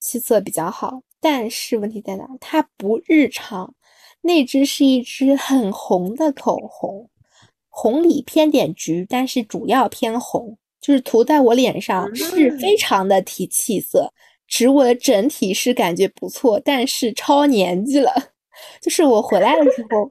[0.00, 1.00] 气色比较好。
[1.20, 2.26] 但是问题在哪？
[2.40, 3.74] 它不日常。
[4.20, 7.08] 那支是一支很红的口红，
[7.68, 10.56] 红里偏点橘，但是主要偏红。
[10.80, 14.12] 就是涂在我脸上是非常的提气色，
[14.48, 18.12] 使我的整体是感觉不错，但是超年纪了。
[18.82, 20.10] 就是我回来的时候，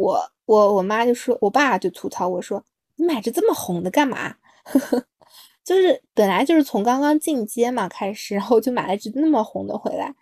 [0.00, 2.64] 我我我妈就说，我爸就吐槽我说
[2.96, 4.34] ：“你买着这么红的干嘛？”
[5.64, 10.14] 就是本来就是从刚刚进阶嘛开始，然后就买了支那么红的回来。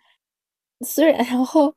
[0.81, 1.73] 虽然然后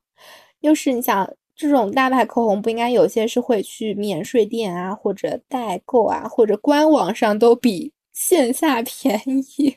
[0.61, 1.29] 又是你想。
[1.57, 9.23] 这种大牌口红不应该有些是会去免税店啊，或者代购啊，或者官网上都比线下 便
[9.57, 9.77] 宜，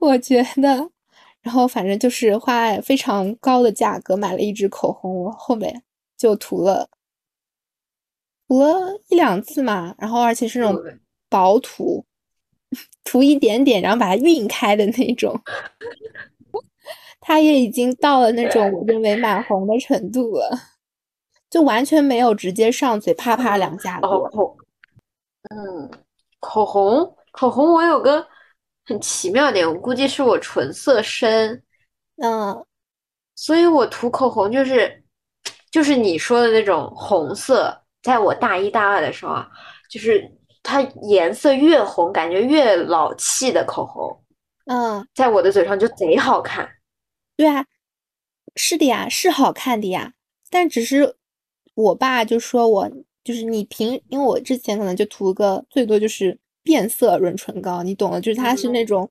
[0.00, 0.90] 我觉得。
[1.42, 5.80] 然后反正就是花非常高的价格买了一支口红，我后面
[6.18, 6.88] 就涂了，
[8.48, 9.94] 涂了一两次嘛。
[9.98, 10.82] 然后而且是那种
[11.28, 12.04] 薄涂，
[13.04, 15.40] 涂一点点，然后把它晕开的那种。
[17.20, 20.56] 它也已经到了那种我认为满红的程度了。
[21.48, 24.56] 就完全没有直接上嘴，啪啪两下哦，口，
[25.50, 25.90] 嗯，
[26.40, 28.26] 口红，口红，我有个
[28.84, 31.62] 很奇妙点，我估计是我唇色深，
[32.20, 32.66] 嗯，
[33.36, 35.04] 所以我涂口红就是，
[35.70, 39.48] 就是你说的那种红色，在我大一大二的时候啊，
[39.90, 40.24] 就是
[40.62, 44.22] 它颜色越红，感觉越老气的口红，
[44.66, 46.68] 嗯，在我的嘴上就贼好看。
[47.36, 47.66] 对啊，
[48.54, 50.12] 是的呀，是好看的呀，
[50.48, 51.16] 但只是。
[51.76, 52.90] 我爸就说我
[53.22, 59.06] 就是你平，因为我之前可能就涂个最多就是变色润唇膏，你懂的，就是它是那种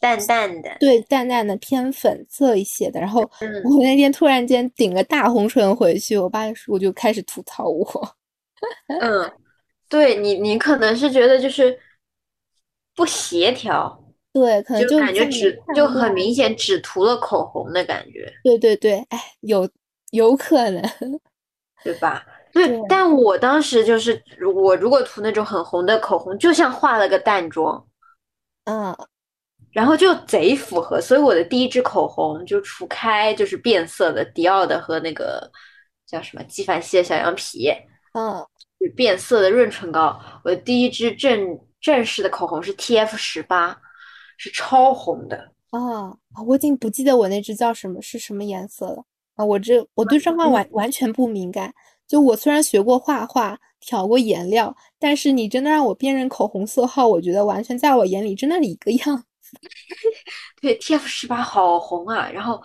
[0.00, 2.98] 淡淡的，对，淡淡的偏粉色一些的。
[2.98, 8.16] 然后我那天突然间顶个大红唇回去，我爸我就开始吐槽我。
[9.00, 9.32] 嗯，
[9.88, 11.78] 对你，你可能是觉得就是
[12.94, 14.02] 不协调，
[14.32, 18.32] 对，可能就感觉只就很明显只涂了口红的感觉。
[18.44, 19.68] 对对对，哎，有
[20.10, 20.82] 有可能。
[21.82, 22.26] 对吧？
[22.52, 24.22] 对，但我当时就是，
[24.54, 27.82] 我如果涂那种很红的口红，就像化了个淡妆，
[28.64, 28.94] 嗯，
[29.72, 31.00] 然后就贼符合。
[31.00, 35.50] 所以我的第一支口红就除开就是变色的迪奥的和那个
[36.06, 37.72] 叫什么纪梵希的小羊皮，
[38.12, 38.46] 嗯，
[38.96, 40.20] 变色的润唇膏。
[40.44, 43.80] 我的第一支正正式的口红是 TF 十八，
[44.36, 45.52] 是超红的。
[45.70, 49.04] 啊，我已经不记得我那支叫什么是什么颜色了
[49.36, 49.44] 啊。
[49.44, 51.72] 我这我对妆况完完全不敏感，
[52.08, 59.56] 就我虽然学过画画，调过颜料，但是你真的让我辨认口红色号，我觉得完全在我眼里真的是一个样子。
[60.60, 62.28] 对，TF 十八好红啊！
[62.30, 62.62] 然后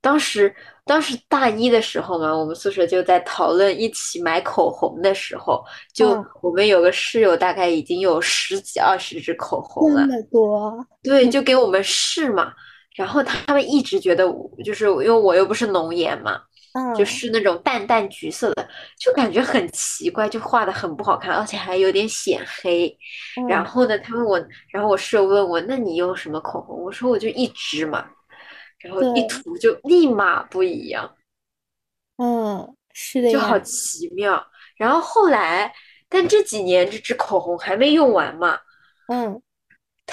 [0.00, 0.54] 当时
[0.90, 5.62] 当时大一的时候嘛，我们宿舍就在讨论一起买口红的时候，
[5.94, 10.84] 就我们有个室友大概已经有十几二十支口红了，那么多。
[11.00, 12.52] 对，就给我们试嘛。
[12.96, 14.24] 然后他们一直觉得，
[14.64, 16.40] 就是因为我又不是浓颜嘛，
[16.74, 18.68] 嗯，就是那种淡淡橘色的，
[18.98, 22.92] 就感觉很奇怪，就画的很不好看，而且还有点显黑。
[23.48, 26.82] 然后呢，他问我，然后我室友问我，那你用什么口红？
[26.82, 28.04] 我说我就一支嘛，
[28.80, 31.16] 然后一涂就立马不一样。
[32.16, 34.44] 嗯，是的，就好奇妙。
[34.76, 35.72] 然后后来，
[36.08, 38.58] 但这几年这支口红还没用完嘛，
[39.08, 39.40] 嗯。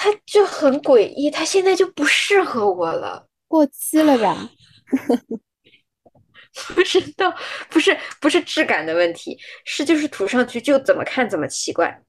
[0.00, 4.48] 它就很诡异，它现在就不适合我了，过期了吧？
[6.72, 7.34] 不知道，
[7.68, 12.00] 不是不是质感的问题，是就是涂上去就怎么看怎么奇怪。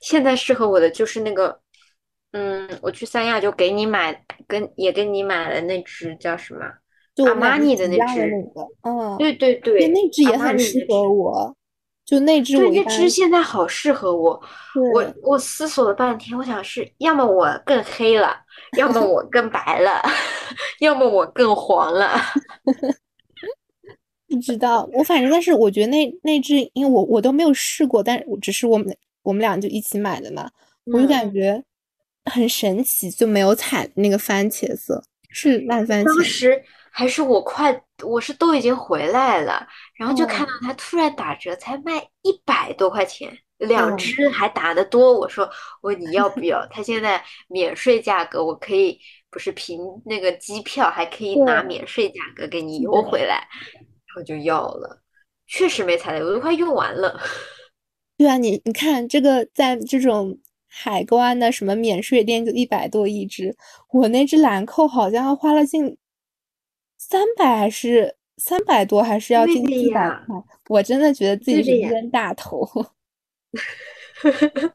[0.00, 1.60] 现在适合我的就是那个，
[2.32, 6.60] 嗯，我去三亚就给你买，跟也给你买了那只叫什么？
[7.26, 8.30] 阿玛尼的那只，
[8.82, 11.56] 嗯，对对对，那只也很适合我。
[12.04, 14.40] 就那支，对那支现在好适合我。
[14.92, 18.36] 我我思索了半天，我想是要么我更黑了，
[18.78, 20.00] 要么我更白了，
[20.80, 22.10] 要么我更黄了。
[24.28, 30.48] 不知道，我反正但是我觉得那那只，因为我我都没有试过，但是只是我们我们俩就一起买的嘛，
[30.92, 31.60] 我就感觉
[32.32, 36.06] 很神奇，就没有踩那个番茄色，是烂番茄。
[36.06, 45.12] 当时还是我快我是都已经回来了，然后就看到它突然打折，才卖一百多块钱，两只还打得多。
[45.18, 45.48] 我说
[45.82, 46.66] 我你要不要？
[46.70, 48.98] 他现在免税价格，我可以
[49.30, 55.02] 不是凭那个机票，还可以拿免税价格给你邮回来，然后就要了。
[55.46, 57.20] 确实没踩雷，我都快用完了。
[58.18, 63.56] 对啊，你你看这个在这种海关的什么免税店就一百多一只，
[63.90, 65.96] 我那只兰蔻好像花了近。
[66.98, 70.36] 三百还是三百多，还是要近四百块？
[70.68, 72.66] 我真的觉得自己是冤大头。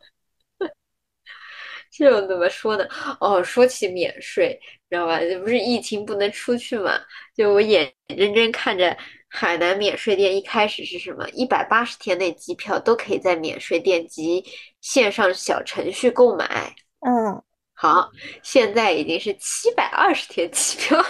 [1.92, 2.88] 这种怎么说呢？
[3.20, 4.58] 哦，说起免税，
[4.90, 5.20] 知道吧？
[5.20, 6.94] 这不是疫情不能出去嘛？
[7.36, 8.96] 就我眼睁睁看着
[9.34, 11.28] 海南免税店一开始是什么？
[11.30, 14.44] 一百八十天内机票都可以在免税店及
[14.82, 16.76] 线上小程序购买。
[17.00, 17.42] 嗯，
[17.74, 18.12] 好，
[18.44, 21.02] 现在已经是七百二十天机票。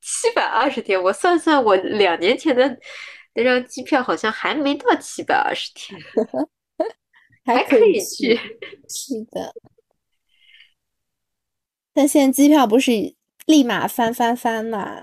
[0.00, 2.78] 七百二十天，我算算，我两年前的
[3.34, 6.00] 那张机票好像还没到七百二十天，
[7.44, 8.34] 还可以去。
[8.88, 9.52] 是的，
[11.92, 13.17] 但现在机票不是
[13.48, 15.00] 立马翻翻翻嘛？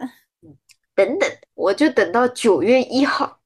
[0.94, 3.40] 等等，我就等到九月一号。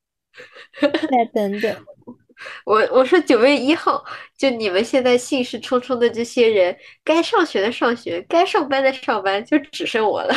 [0.81, 1.85] 再等等。
[2.65, 4.03] 我我说九月一号，
[4.37, 10.35] 就你们现在兴致冲冲的这些人，该上学的上学，该上班的上班，就只剩我了。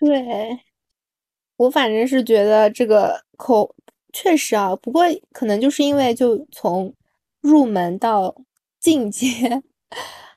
[0.00, 0.58] 对，
[1.56, 3.72] 我反正是觉得这个口
[4.12, 6.92] 确实啊，不过可能就是因为就从
[7.40, 8.34] 入门到
[8.80, 9.62] 进阶，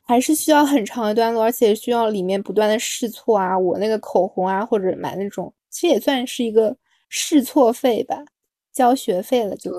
[0.06, 3.58] 还是需要很长一段路，而且需要里面不断的试错啊。
[3.58, 6.78] 我那个口红啊，或者买那种，其实也算是一个
[7.10, 8.24] 试错费吧，
[8.72, 9.72] 交学费了就。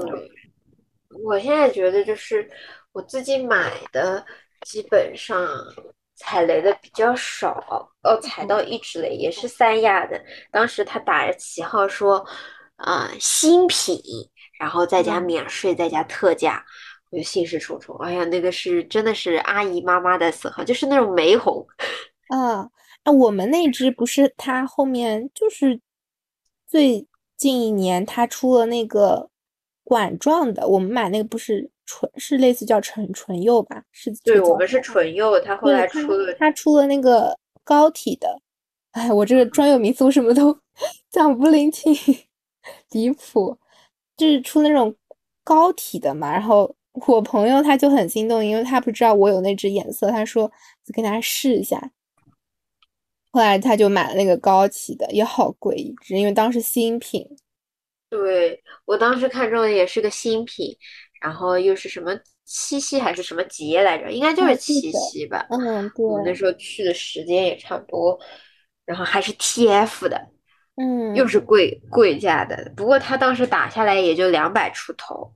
[1.24, 2.51] 我现在觉得就是
[2.93, 4.24] 我自己买的，
[4.62, 5.49] 基本上
[6.16, 7.89] 踩雷的比较少。
[8.03, 10.20] 哦，踩到一只雷也是三亚的，
[10.51, 12.27] 当时他打着旗号说，
[12.77, 13.99] 啊新品，
[14.59, 16.64] 然后再加免税，再加特价，
[17.11, 17.97] 我就心事重重。
[17.99, 21.67] 哎呀，那个是真的是阿姨妈妈的色号，就是那种玫红。
[22.29, 22.69] 啊，
[23.05, 25.81] 那我们那只不是它后面就是
[26.67, 29.31] 最近一年它出了那个。
[29.89, 33.85] 管状的，我们买那个不是纯，是类似叫纯纯釉吧？
[33.93, 34.13] 是。
[34.25, 38.37] 对，我们是纯釉，它后来出了，它出了那个膏体的。
[38.91, 40.59] 哎，我这个专有名词我什么都
[41.09, 41.95] 讲不灵清，
[42.91, 43.57] 离谱。
[44.17, 44.93] 就是出那种
[45.45, 46.75] 膏体的嘛，然后
[47.07, 50.51] 我朋友他就很心动，因为他不知道我有那只颜色，他说
[50.85, 51.91] 就跟他试一下。
[53.33, 57.27] 后来他就买了那个高级的，也好贵一只，因为当时新品。
[58.09, 60.75] 对我当时看中的也是个新品，
[61.21, 64.11] 然后又是什么七夕还是什么节来着？
[64.11, 65.47] 应该就是七夕吧。
[65.51, 66.07] 嗯，对。
[66.07, 68.19] 我那时候去的时间也差不多，
[68.87, 70.29] 然后还是 TF 的，
[70.77, 72.73] 嗯，又是贵贵价的。
[72.77, 75.35] 不过他当时打下来也就两百出头，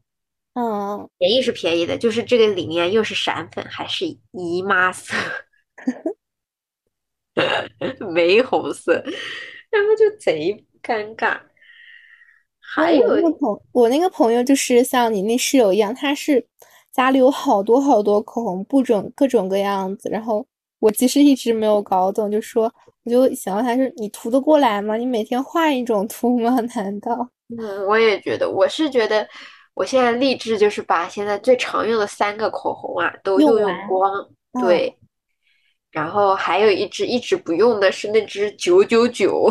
[0.55, 5.15] 嗯，便宜是便宜的，就是这个里面又是闪粉还是姨妈色，
[8.13, 8.95] 玫红色，
[9.71, 11.39] 然后就贼尴尬。
[12.59, 16.45] 还有那个朋，我那个朋友就是像你那室友一样，他是
[16.93, 20.09] 家里有好多好多口红，不准各种各样子。
[20.09, 20.47] 然后
[20.79, 22.73] 我其实一直没有搞懂，就说
[23.05, 24.97] 我就想问他说：“你涂得过来吗？
[24.97, 26.57] 你每天换一种涂吗？
[26.77, 27.29] 难道？”
[27.59, 29.27] 嗯，我也觉得，我是觉得
[29.81, 34.29] 我现在励志就是把现在最常用的三个口红啊都用用光。
[34.61, 34.95] 对，
[35.91, 39.51] 然后还有一支一直不用的是那支九九九。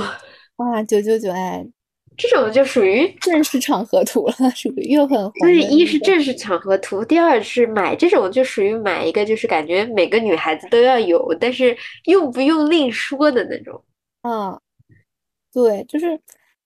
[0.57, 1.65] 哇，九九九哎。
[2.15, 11.75] 这种就属于正式场合涂了， 属于又很就是一是正式场合涂，第二是买这种就属于买一个就是感觉每个女孩子都要有，但是
[12.05, 13.84] 用不用另说的那种。
[14.23, 14.59] 嗯，
[15.51, 16.19] 对，就是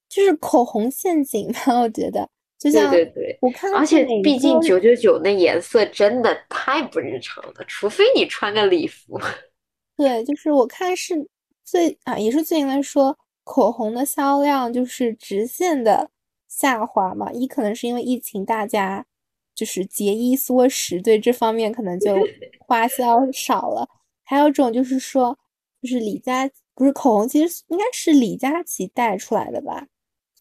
[0.10, 2.28] 就是口红陷阱吧，我觉得。
[2.64, 9.20] 就像对对对，我看，而且毕竟九九九那颜色真的太不日常了，除非你穿个礼服。
[9.98, 11.28] 对，就是我看是
[11.66, 13.18] 最啊，也是最近来说。
[13.46, 16.10] 口红的销量就是直线的
[16.48, 19.06] 下滑嘛，一可能是因为疫情，大家
[19.54, 22.16] 就是节衣缩食，对这方面可能就
[22.66, 23.86] 花销少了。
[24.24, 25.38] 还有种就是说，
[25.82, 29.88] 就是李佳不是口红，其实应该是李佳琦带出来的吧？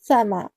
[0.00, 0.50] 算吗？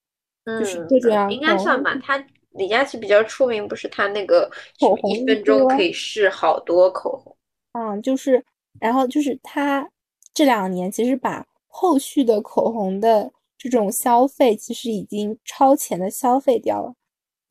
[0.45, 1.95] 嗯，就是应该算吧。
[2.01, 7.37] 他李佳琦比较出名，不是他那个口红一分钟可以试好多口红。
[7.73, 8.43] 嗯，就是，
[8.79, 9.89] 然后就是他
[10.33, 11.45] 这两年其实把。
[11.77, 16.93] 后续的口红的这种消费其实已经超前的消费掉了，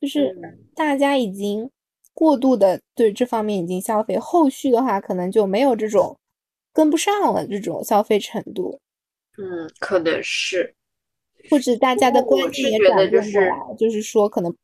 [0.01, 0.35] 就是
[0.73, 1.69] 大家已经
[2.11, 6.17] 过度的对这方面已经消费，后续的话可能就没有这种
[6.73, 8.81] 跟不上了这种消费程度。
[9.37, 10.73] 嗯，可能是，
[11.49, 14.55] 或者大家的观念也转变过来，就是说可能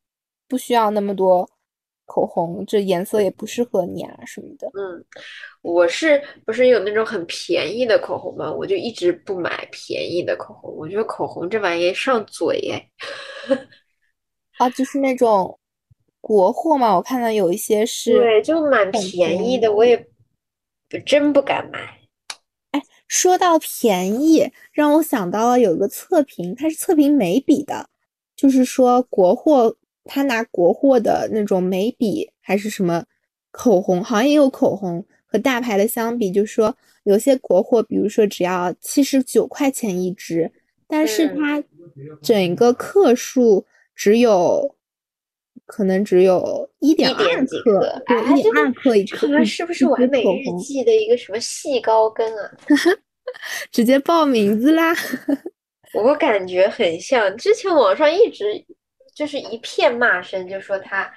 [0.47, 1.49] 不需要那么多
[2.05, 4.67] 口红，这颜色也不适合你啊什么的。
[4.73, 5.05] 嗯，
[5.61, 8.51] 我是不是有那种很便宜的口红吗？
[8.51, 12.89] 我就一直不买便宜的口红，我觉得口红这玩意上嘴哎。
[14.59, 15.57] 啊，就是那种
[16.19, 20.05] 国货嘛，我看到有一些是，对，就蛮便宜的，我也
[21.05, 22.00] 真不敢买。
[23.11, 27.89] 哎，说到便宜，让我想到了有个测评，它是测评眉笔的，
[28.35, 33.03] 就是说国货，他拿国货的那种眉笔还是什么
[33.51, 40.51] 口红，好像也有口红和大牌的相比，就说有些国货，比如说只要七十九块钱一支，
[40.87, 41.63] 但是它
[42.21, 43.65] 整个克数。
[43.93, 44.75] 只有
[45.71, 52.51] 可能只有一点二克，对，一点二克一克，是不是完美日记的一个什么细高跟啊？
[53.71, 54.93] 直接报名字啦！
[55.95, 58.43] 我感觉很像，之前网上一直
[59.15, 61.09] 就是一片骂声，就说他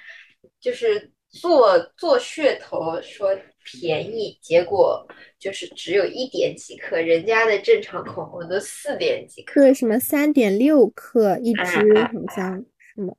[0.61, 5.05] 就是做做噱头，说便宜，结果
[5.37, 12.63] 就是只有一点几克，人家的正常口红都四点几克，什么三点六克一支，好像。
[12.95, 13.13] 什么？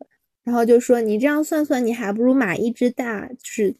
[0.46, 3.74] 然后就说你这样算算，你还不如买一只大，就是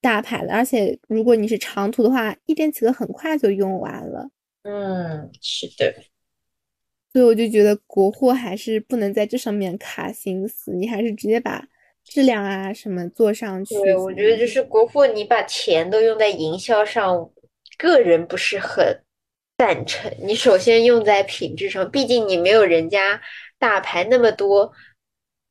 [0.00, 0.52] 大牌的。
[0.52, 4.30] 而且如果你是长途的话，一点几个很快就用完了。
[4.62, 5.92] 嗯，是的。
[7.12, 11.66] 所以我就觉得国货还是不能在这上面卡心思，你还是直接把
[12.04, 13.74] 质量啊什么做上去。
[13.74, 17.28] 对，我觉得就是国货，你把钱都用在营销上，
[17.76, 19.02] 个人不是很
[19.58, 20.08] 赞成。
[20.22, 23.20] 你首先用在品质上，毕竟你没有人家
[23.58, 24.70] 大牌那么多。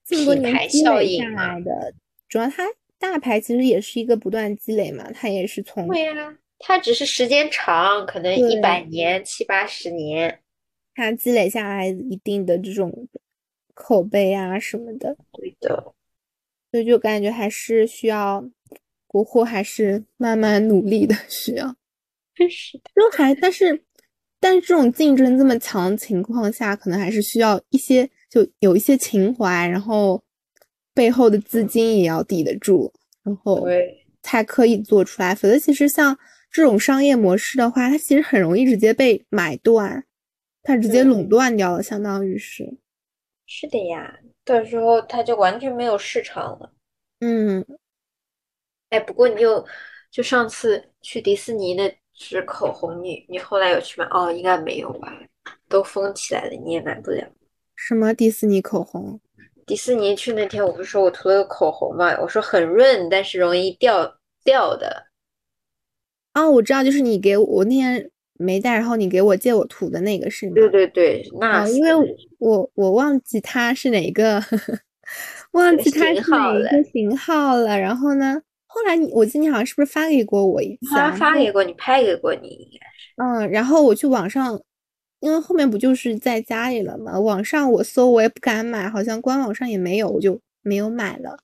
[0.07, 1.91] 这么多年积累下来的，
[2.29, 2.63] 主要它
[2.99, 10.41] 大牌其实也是一个不断积累嘛，它也是从对呀，它只是时间长，可能一百年、七八十年，
[10.93, 13.07] 它积累下来一定的这种
[13.73, 15.93] 口碑啊什么的，对的，
[16.69, 18.47] 所以就感觉还是需要
[19.07, 21.75] 国货，还是慢慢努力的需要，
[22.35, 23.83] 是的，就还但是
[24.39, 28.07] 但是这种竞争这么强的情况下，可能还是需要一些。
[28.29, 30.23] 就有一些情怀，然后
[30.93, 32.91] 背后的资金也要抵得住，
[33.23, 33.65] 然后
[34.21, 35.33] 才可以做出来。
[35.35, 36.17] 否则，其实像
[36.51, 40.05] 这种商业模式的话，它其实很容易直接被买断，
[40.63, 42.77] 它直接垄断掉了，相当于是。
[43.45, 46.73] 是的呀，到时候它就完全没有市场了。
[47.19, 47.63] 嗯，
[48.89, 49.65] 哎，不过你有
[50.09, 54.07] 就上次去迪士尼的支口红，你你后来有去买？
[54.07, 55.13] 哦，应该没有吧？
[55.69, 57.23] 都封起来了，你也买不了。
[57.75, 59.19] 什么迪士尼口红？
[59.65, 62.15] 迪士尼去那天，我不是说我涂了个口红嘛？
[62.21, 65.07] 我说很润，但是容易掉掉的。
[66.33, 70.53] 啊，我知道，就是你给我那天没带，然后你给我借我涂的那个是吗？
[70.55, 71.91] 对对对，那因为
[72.37, 74.39] 我我忘记它是哪个，
[75.53, 77.77] 忘记它是哪个型号了。
[77.79, 80.93] 然后呢，后来你我记得你好像是不是发给过我一次？
[80.93, 83.13] 发发给过你，拍给过你，应该是。
[83.17, 84.61] 嗯，然后我去网上。
[85.19, 87.19] 因为后面不就是在家里了吗？
[87.19, 91.39] 网上我搜我也不敢买，好像官网上也没有，我就没有买了。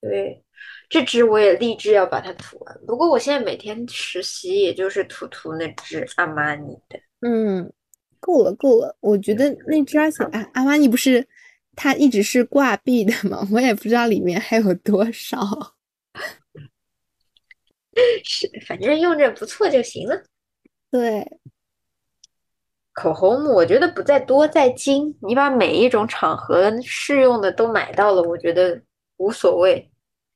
[0.00, 0.42] 对，
[0.88, 2.80] 这支我也立志要把它涂完。
[2.86, 7.00] 不过我现在每天实习，也就是涂涂那支阿玛尼的。
[7.20, 7.72] 嗯，
[8.20, 11.26] 够了够了，我觉得那支而且啊，阿玛尼不是
[11.76, 13.46] 它一直是挂壁的吗？
[13.52, 15.38] 我也不知道里面还有多少。
[18.24, 20.22] 是，反正用着不错就行了。
[20.90, 21.38] 对。
[22.92, 25.14] 口红，我觉得不在多，在精。
[25.20, 28.80] 你把每一种场合适用的都买到了，我觉得
[29.16, 29.90] 无所谓。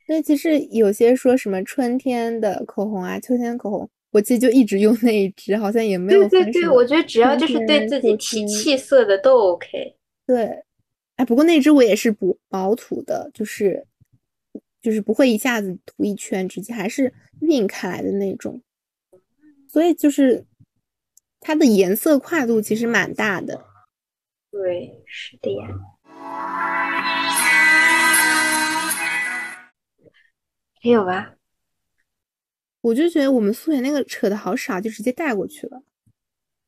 [0.08, 6.26] 那其实有些说什么春天的口红啊，秋天口红，我其实就一直用那一支，好像也没有。
[6.28, 9.96] 对对对，我觉得只要就是对自己提气色的都 OK。
[10.26, 10.62] 对，
[11.16, 13.86] 哎，不过那支我也是补薄涂的，就是
[14.80, 18.62] 就是不会一下子涂一圈，直接还是晕开来的那种，
[19.68, 20.42] 所以就是。
[21.46, 23.64] 它的颜色跨度其实蛮大的，
[24.50, 25.68] 对，是的呀。
[30.82, 31.36] 还有吧？
[32.80, 35.84] 我就觉得我们素颜那个扯的好傻，就直接带过去了，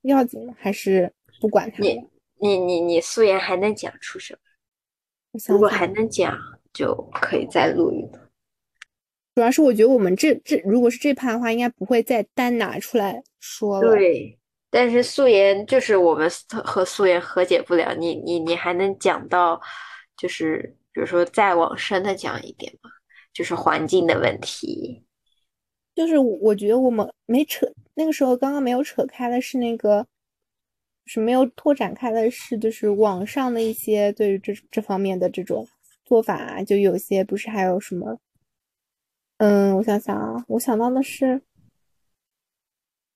[0.02, 0.55] 要紧吗？
[0.56, 1.82] 还是不管它？
[1.82, 2.00] 你
[2.36, 4.38] 你你你素颜还能讲出什
[5.32, 5.40] 么？
[5.48, 6.38] 如果还能讲，
[6.72, 8.30] 就可以再录一个。
[9.34, 13.90] 主要是我觉得我们这这如果是这盘的话，应该不会再单拿出来说了。
[13.96, 14.38] 对。
[14.70, 16.30] 但是素颜就是我们
[16.64, 19.60] 和素颜和解不了，你你你还能讲到，
[20.16, 22.90] 就是比如说再往深的讲一点吗？
[23.32, 25.04] 就是环境的问题，
[25.94, 30.06] 就是我觉得我们没扯那个时候刚刚没有扯开的是那个，
[31.06, 35.66] 是没有拓展开的是，就是网上的一些对于这这方面的这种
[36.04, 38.18] 做法啊，就有些不是还有什么，
[39.36, 41.40] 嗯，我想想啊，我想到的是，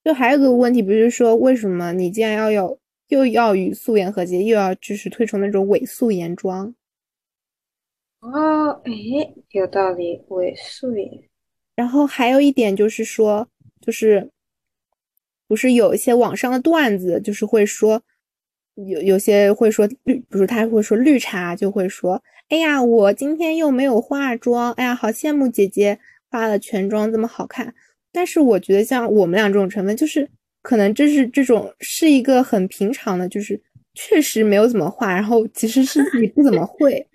[0.04, 6.74] 就还有个问题，不是说为什么你既然要有又要与素颜和解，又要就是推崇那种伪素颜妆？
[8.20, 8.92] 哦，哎，
[9.50, 11.08] 有道理，伪素颜。
[11.74, 13.48] 然后还有一点就是说，
[13.80, 14.30] 就是。
[15.48, 18.02] 不是有一些网上的段子，就是会说，
[18.74, 25.98] 有有些会说绿，比如他会说绿茶，就会说，哎呀，我今天又没有化妆，哎呀，好羡慕姐姐
[26.30, 27.74] 化了全妆这么好看。
[28.12, 30.28] 但是我觉得像我们俩这种成分，就是
[30.60, 33.60] 可能就是这种是一个很平常的，就是
[33.94, 37.06] 确实没有怎么化，然后其实是自己不怎么会，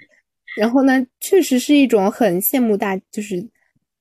[0.57, 3.47] 然后呢，确实是一种很羡慕大，就是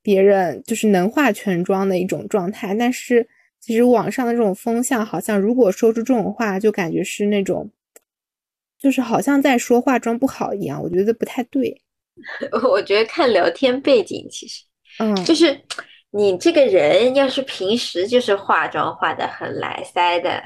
[0.01, 3.27] 别人就是能化全妆的一种状态，但是。
[3.59, 7.69] 其实网上的这种风向，好像如果说出这种话，就感觉是那种，
[8.79, 10.81] 就是好像在说化妆不好一样。
[10.81, 11.81] 我觉得不太对。
[12.71, 14.63] 我觉得看聊天背景，其实，
[14.99, 15.59] 嗯，就是
[16.11, 20.43] 你这个人要是平时就是化妆化的很来塞的。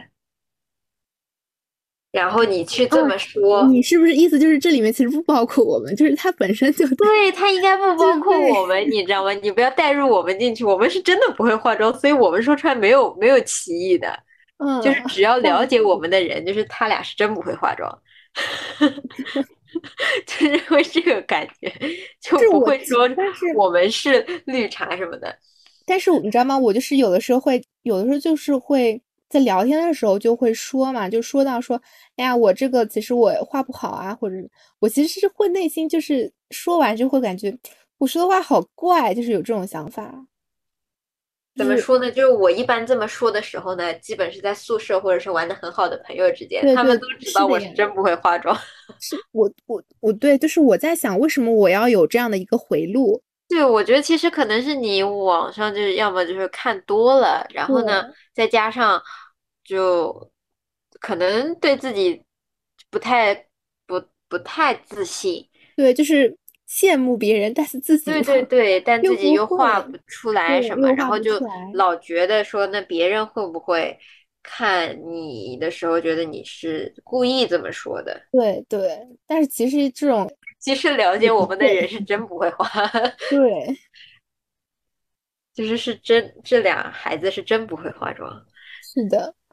[2.12, 9.32] 然后你去这么说，你是不是意思就是这里面其实不包括我们，就是他本身就对他应该不 包括我们，你知道吗？
[9.36, 14.14] 你不要带入我们进去，我们是真的不会化妆，所以我们说出来没有没有歧义的，
[14.58, 17.90] 嗯，就是只要了解我们的人，就是他俩是真不会化妆，
[20.28, 21.74] 就是会这个感觉，
[22.20, 23.10] 就不会说
[23.56, 25.34] 我们是绿茶什么的。
[25.92, 26.58] 但是你知道吗？
[26.58, 29.02] 我就是有的时候会，有的时候就是会。
[29.32, 31.82] 在聊天的时候就会说嘛，就说到说，
[32.18, 34.36] 哎呀，我这个其实我画不好啊，或者
[34.80, 37.58] 我其实是会内心就是说完就会感觉
[37.98, 40.14] 我说的话好怪，就是有这种想法。
[41.56, 42.12] 怎么说呢？
[42.12, 48.54] 就是我一般这么说的时候呢，基本是在宿舍或者是玩的很好的朋友之间，他们都知道我是真不会化妆。
[49.00, 53.22] 是我我我对，就是我在想为什么我要有这样的一个回路。
[53.52, 58.04] 对，我觉得其实可能是你网上就是要么就是看多了，然后呢，
[58.34, 59.02] 再加上。
[59.64, 60.30] 就
[61.00, 62.22] 可能对自己
[62.90, 63.34] 不太
[63.86, 65.48] 不不太自信，
[65.78, 66.36] 对，就是
[66.68, 71.40] 羡慕别人，但是自己对对对，但自己又画不出来什么，然后就
[71.76, 73.98] 老觉得说那别人会不会
[74.42, 78.20] 看你的时候觉得你是故意这么说的？
[78.32, 80.30] 对对，但是其实这种
[80.62, 82.66] 其实了解我们的人是真不会画，
[83.30, 83.78] 对，
[85.54, 88.46] 就是是真这俩孩子是真不会化妆，
[88.82, 89.36] 是的。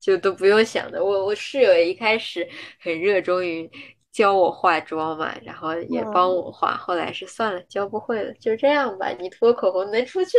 [0.00, 2.46] 就都不用想的，我我室友一开始
[2.78, 3.70] 很热衷于
[4.12, 9.08] 教我化妆嘛，然后也帮我化，后来是算了，教不会了，就这样吧。
[9.18, 10.36] 你涂口红能出去？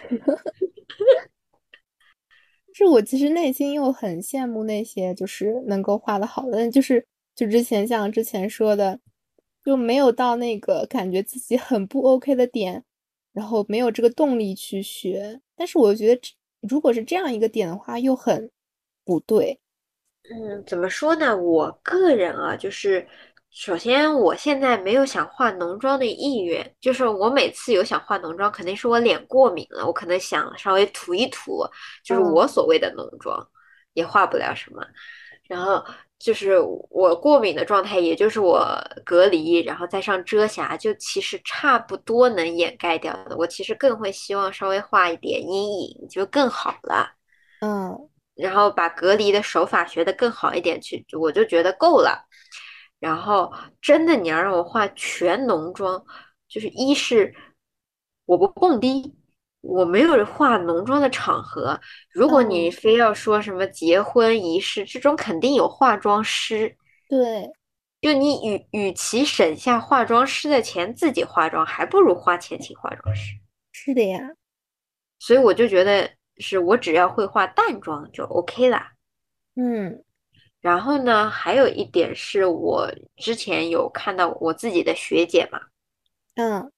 [2.74, 8.98] 是我其实内心又很羡慕那些就是能够画的好的，就是就之前像之前说的，
[9.64, 12.84] 就没有到那个感觉自己很不 OK 的点，
[13.32, 15.40] 然后没有这个动力去学。
[15.56, 16.20] 但是我觉得，
[16.60, 18.50] 如果是这样一个点的话，又很。
[19.04, 19.60] 不对，
[20.30, 21.36] 嗯，怎么说呢？
[21.36, 23.04] 我个人啊，就是
[23.50, 31.66] 首先我现在没有想化浓妆的意愿，就是我每次有想化浓妆，肯定是我脸过敏了，我可能想稍微涂一涂，
[32.04, 33.44] 就是我所谓的浓妆，
[33.94, 34.86] 也化不了什么。
[35.48, 35.84] 然后
[36.22, 36.56] 就是
[36.88, 38.64] 我过敏的状态，也就是我
[39.04, 43.36] 隔离，然后再上遮瑕，就其实差不多能掩盖掉的。
[43.36, 47.12] 我其实更会希望稍微画一点阴影，就更好了。
[47.60, 48.08] 嗯。
[48.34, 52.24] 然后把隔离的手法学得更好一点，去我就觉得够了。
[53.00, 56.02] 然后真的你要让我画全浓妆，
[56.48, 57.34] 就是一是
[58.26, 59.14] 我不蹦迪，
[59.62, 61.80] 我没有化浓妆的场合。
[62.10, 66.76] 如果你非要说什么结婚仪式这种，肯定有化妆师。
[67.08, 67.50] 对，
[68.02, 73.32] 就你与与其省下化妆师的钱自己化妆，还不如花钱请化妆师。
[73.72, 74.20] 是的呀，
[75.18, 76.10] 所以我就觉得。
[76.38, 78.92] 是我只要会化淡妆就 OK 啦。
[79.54, 80.02] 嗯，
[80.62, 85.60] 然后呢，还有一点是我之前有看到我自己的学姐嘛，
[86.36, 86.72] 嗯，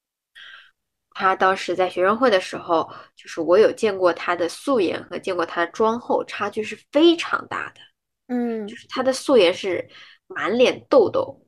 [1.15, 7.81] 她当时在学生会的时候，就是我有见过她的素颜和见过她的妆后，差距是非常大的。
[8.27, 9.89] 嗯，就是她的素颜是
[10.27, 11.47] 满脸痘痘，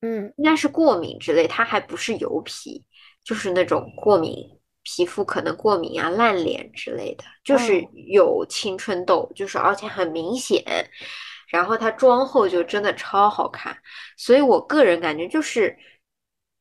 [0.00, 2.84] 嗯，应该是过敏之类，她还不是油皮，
[3.22, 4.58] 就是那种过敏。
[4.86, 10.62] 皮肤可能过敏啊、烂脸之类的，就是有青春痘，就是而且很明显。
[11.48, 13.74] 然后她妆后就真的超好看，
[14.18, 15.74] 所以我个人感觉就是，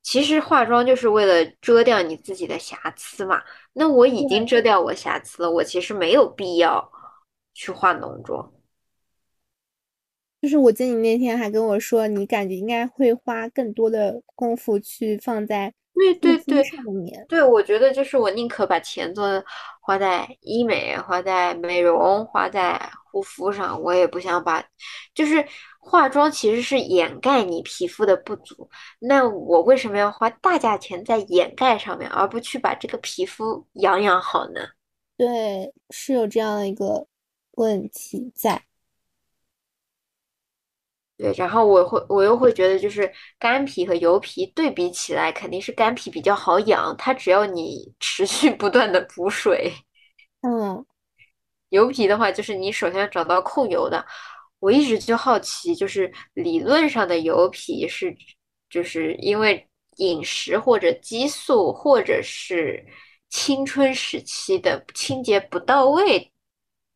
[0.03, 3.41] 其实化妆就是为了遮掉你自己的瑕疵嘛。
[3.73, 6.91] 那我已经遮掉我瑕疵了我其实没有必要
[7.53, 8.53] 去化浓妆。
[10.41, 16.63] 就是我记得你那天还跟我说你感觉应该会花更多的功夫去放在对对对。
[17.27, 19.43] 对，我觉得就是我宁可把钱做
[19.79, 24.63] 花在医美、花在美容、花在护肤上，我也不想把，
[25.13, 25.45] 就是
[25.79, 28.67] 化妆其实是掩盖你皮肤的不足。
[28.99, 34.61] 那我为什么要花大价钱在掩盖上面，而不去把这个皮肤养养好呢？
[35.15, 37.05] 对，是有这样的一个
[37.51, 38.63] 问题在。
[41.23, 43.09] 对，然后我会，我又会觉得，就是
[43.39, 49.71] 干皮和油皮对比起来，肯定是干皮比较好养，它只要你持续 不断的补水。
[50.45, 50.85] 嗯，
[51.69, 54.05] 油皮的话，就是你首先要找到控油的。
[54.59, 58.13] 我一直就好奇，就是理论上的油皮是，
[58.69, 59.65] 就是因为
[59.99, 62.85] 饮食或者激素，或者是
[63.29, 66.33] 青春时期的清洁不到位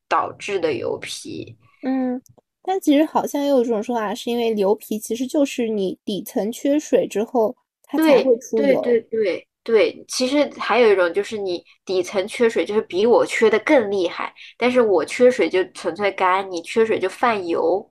[0.10, 1.58] 导致的油皮。
[1.82, 2.22] 嗯。
[2.68, 8.82] 但其实好像也有这种说法，是因为油皮其实就是你底层缺水之后，它才会出油。
[8.82, 17.90] 对对对对，其实还有一种就是你底层缺水，就是比我缺的更厉害，但是我缺水就纯粹干，你缺水就泛油。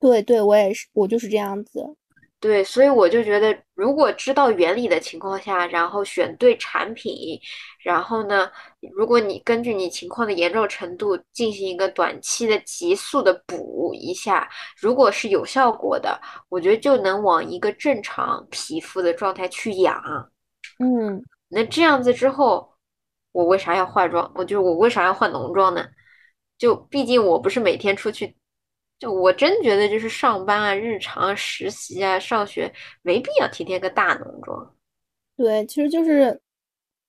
[0.00, 1.96] 对对，我也是，我就是这样子。
[2.42, 7.40] 对，所以我就觉得，如果知道原理的情况下，然后选对产品，
[7.84, 8.50] 然后呢，
[8.96, 20.02] 如果你根据你情况的严重程度进行一个短期的急速的补一下，如果是有效果的，我觉得就能往一个正常皮肤的状态去养。
[20.80, 22.68] 嗯，那这样子之后，
[23.30, 24.28] 我为啥要化妆？
[24.34, 25.86] 我就我为啥要化浓妆呢？
[26.58, 28.36] 就毕竟我不是每天出去。
[29.02, 32.72] 就我真觉得，就是上班啊、日常实习啊、上学，
[33.02, 34.76] 没必要天天个大浓妆。
[35.36, 36.40] 对，其实就是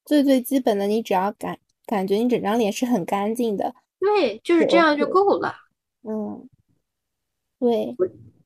[0.04, 5.56] 最最基本的，你只要感感觉你整张脸是很干净的，对，就是这样就够了。
[6.02, 6.50] 嗯，
[7.60, 7.96] 对，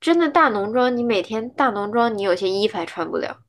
[0.01, 3.45] 真的大浓妆，你每天大浓妆，你有些衣服还穿不了，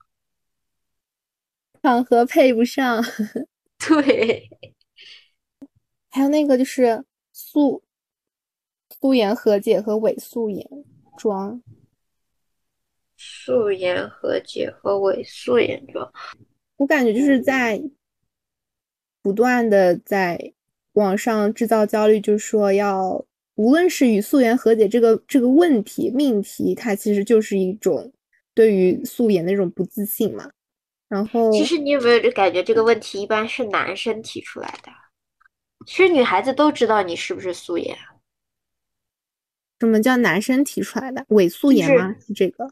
[1.83, 3.03] 场合配不上。
[3.85, 4.49] 对，
[6.09, 7.83] 还有那个就是素。
[9.01, 10.67] 素颜和解和伪素颜
[11.17, 11.63] 妆，
[13.17, 16.13] 素颜和解和伪素颜妆，
[16.77, 17.81] 我感觉就是在
[19.23, 20.53] 不断的在
[20.95, 28.13] 网上制造焦虑，就是说要无论是与素颜和解这个这个问题命题，它其实就是一种
[28.55, 30.51] 对于素颜的一种不自信嘛。
[31.09, 34.91] 然后，其实你有没有就感觉这个问题一般是男生提出来的？
[35.87, 37.97] 其实女孩子都知道你是不是素颜。
[39.81, 42.15] 什么叫男生提出来的伪素颜吗？
[42.19, 42.69] 是这个，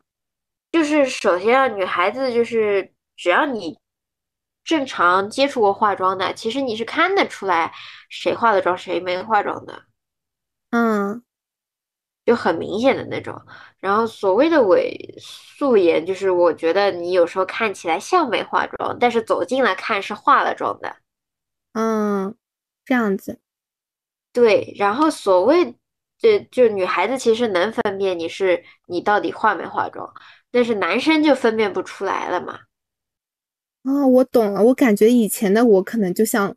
[0.73, 3.79] 就是首先啊，女孩子就是只要你
[4.65, 7.73] 正常接触过化妆的，其实你是看得出来
[8.09, 9.85] 谁化的妆，谁没化妆的，
[10.71, 11.23] 嗯，
[12.25, 13.41] 就很明显的那种。
[13.79, 20.97] 然后所谓的伪素颜，就是我觉得你有时候看起来像没化妆，但是走近来看是化了妆的，
[21.75, 22.35] 嗯，
[22.85, 23.39] 这样子，
[24.33, 24.75] 对。
[24.77, 25.77] 然后所谓。
[26.19, 30.11] 这就女孩子其实能分辨你是你到底化没化妆，
[30.51, 32.61] 但是男生就分辨不出来了嘛。
[33.85, 36.53] 哦，我懂了，我感觉以前的我可能就像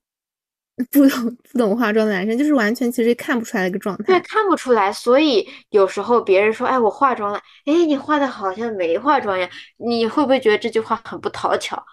[0.90, 4.03] 不懂不懂化妆的男生，就是完全其实看不出来一个状态。
[4.06, 11.84] 对，看不出来，所以有时候别人说，哎，我化妆了，哎，你化的好像没化妆呀，你会不会觉得这句话很不讨巧？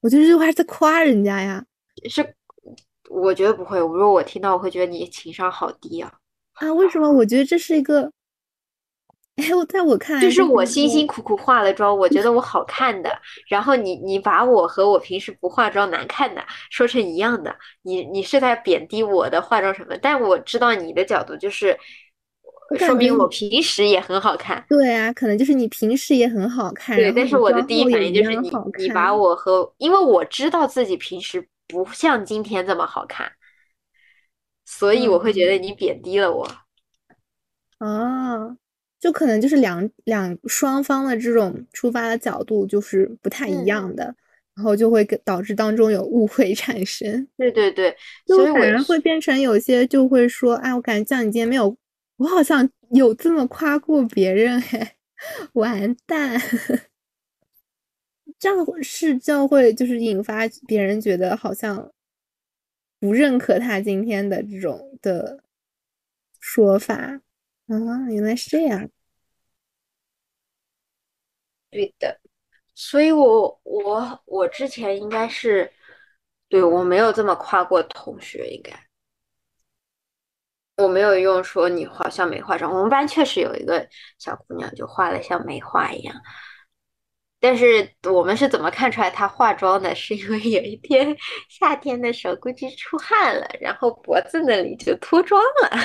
[0.00, 1.64] 我觉得这句话是在夸人家呀。
[2.08, 2.34] 是，
[3.10, 6.12] 我觉得不会，如果我听到，我会觉得你情商好低啊。
[6.54, 7.10] 啊，为什么？
[7.10, 8.10] 我觉得这是一个，
[9.36, 13.10] 哎，我在我看来，就是我辛辛苦苦化了妆，我觉得我好看的，
[13.48, 16.40] 然后你你把我和我平时不化妆难看的
[16.70, 21.76] 说成一样的，你你是在贬低我的化妆什么，但我知道你的角度就是，
[22.78, 24.64] 说明我平时也很好看。
[24.68, 26.96] 对啊，可能就是你平时也很好看。
[26.96, 28.48] 对，但是我的第一反应就是你
[28.78, 33.32] 你把我和，因为我知道自己平时不像今天这么好看。
[34.64, 36.50] 所以我会觉得你贬低了我，
[37.78, 38.56] 啊，
[38.98, 44.14] 就可能就是两两双方的这种出发的角度就是不太一样的，
[44.56, 47.28] 然后就会导致当中有误会产生。
[47.36, 47.94] 对对对，
[48.26, 51.76] 所以反而会变成有些就会说，哎，我感觉像你今天没有，
[52.16, 54.96] 我好像有这么夸过别人，哎，
[55.52, 56.40] 完蛋，
[58.38, 61.90] 这样是就会就是引发别人觉得好像。
[63.04, 65.44] 不认可他今天的这种的
[66.40, 67.20] 说法啊，
[68.08, 68.88] 原来是这样。
[71.70, 72.18] 对的，
[72.74, 75.70] 所以我我我之前应该是，
[76.48, 78.72] 对我没有这么夸过同学，应该。
[80.78, 83.86] 我没有用说你化像没化妆，我们班确实有一个
[84.18, 86.16] 小姑娘就化的像没化一样。
[87.44, 89.94] 但是我们是怎么看出来她化妆的？
[89.94, 91.14] 是因为有一天
[91.50, 95.78] 夏天的时候估计出汗了，然后脖子那里就脱妆了。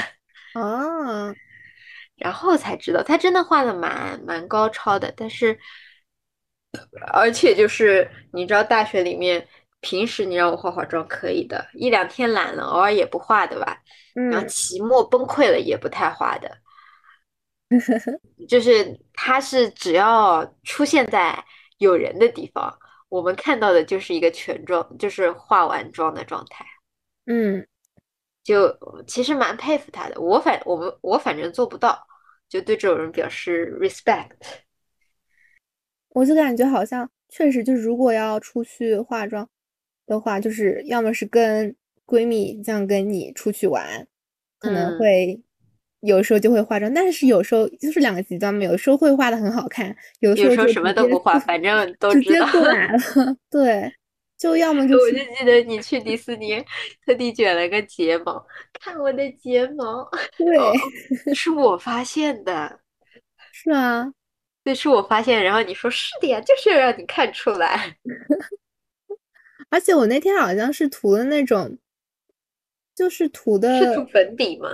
[0.55, 1.35] 哦，
[2.15, 5.13] 然后才知道她真的画的蛮蛮高超的。
[5.17, 5.59] 但是，
[7.11, 9.45] 而且就是你知道大学里面。
[9.81, 13.77] 平时你让我化化妆可以的，一两天懒了，偶尔也不化的吧。
[14.13, 16.51] 嗯，然后期末崩溃了也不太化的，
[18.47, 21.43] 就是他是只要出现在
[21.77, 22.77] 有人的地方，
[23.09, 26.65] 我们看到的就是一个全妆，就是化完妆的状态。
[27.25, 27.65] 嗯，
[28.43, 28.77] 就
[29.07, 32.05] 其实蛮佩服他的，我反我们我反正做不到，
[32.47, 34.31] 就对这种人表示 respect。
[36.09, 39.49] 我就感觉好像确实就是如果要出去化妆。
[40.07, 44.07] 的话，就是要么是跟闺蜜这样跟你出去玩，
[44.57, 45.39] 可能会
[46.01, 52.99] 有时候就会化妆，但是有时候就是两个极端嘛，有时候会化的很好看，有时候什么都不化，反正 都直接过来了。
[53.51, 53.91] 对，
[54.37, 56.63] 就要么就我就记得你去迪士尼
[57.05, 58.45] 特地卷了个睫毛，
[58.79, 62.79] 看我的睫毛， 对，是我发现的，
[63.51, 64.09] 是啊，
[64.63, 67.97] 对，是我发现，然后你说是的呀，就是要让你看出来。
[69.69, 71.77] 而且我那天好像是涂了那种，
[72.95, 74.69] 就是涂的，是涂粉底吗？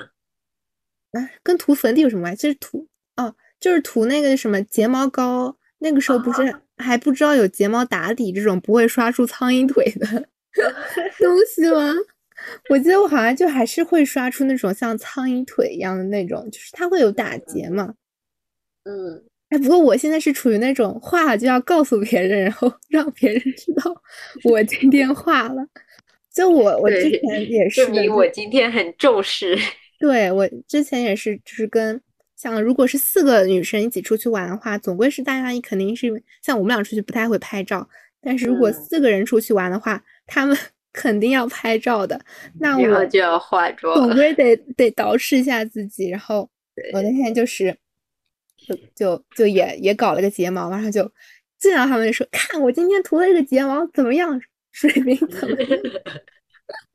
[1.15, 2.43] 啊，跟涂粉底有什么关系？
[2.43, 2.87] 就是涂
[3.17, 5.57] 哦，就是涂那个什么睫毛膏。
[5.79, 10.07] 那个时候不是还不知道有睫毛打底这种不会刷出苍蝇腿的
[11.19, 11.93] 东西吗？
[12.69, 17.93] 我记得我好像就还是会刷出那种像苍蝇腿一样的那种，就是它会有打结嘛。
[18.83, 19.23] 嗯。
[19.49, 24.01] 哎，不过我现在是处于那种画了就要告诉别人，然后 让别人知道
[24.45, 25.63] 我今天画了。
[26.33, 29.55] 就我，我之前也是，证明我今天很重视。
[30.05, 31.99] 对我之前也是，就是跟
[32.35, 36.07] 像如果是四个女生一起出去玩的话，总归是大家肯定是
[36.43, 37.89] 像我们俩出去不太会拍照，
[38.21, 40.55] 但是如果四个人出去玩的话，他们
[40.93, 42.19] 肯定要拍照的。
[42.59, 46.09] 那我就要化妆，总 归得得捯饬一下自己。
[46.09, 46.47] 然后
[46.93, 47.75] 我那天就是。
[48.57, 51.03] 就就就也也搞了个睫毛，然后就
[51.59, 54.41] 见到，他们就说：“看我今天涂了这个睫毛怎么样？
[54.71, 55.69] 水平怎么样？”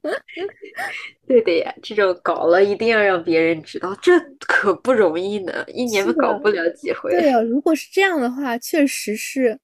[1.27, 7.10] 对的呀，这种搞了一定要让别人知道，这可不容易呢，一年都搞不了几回。
[7.10, 9.59] 对啊，如果是这样的话，确实是，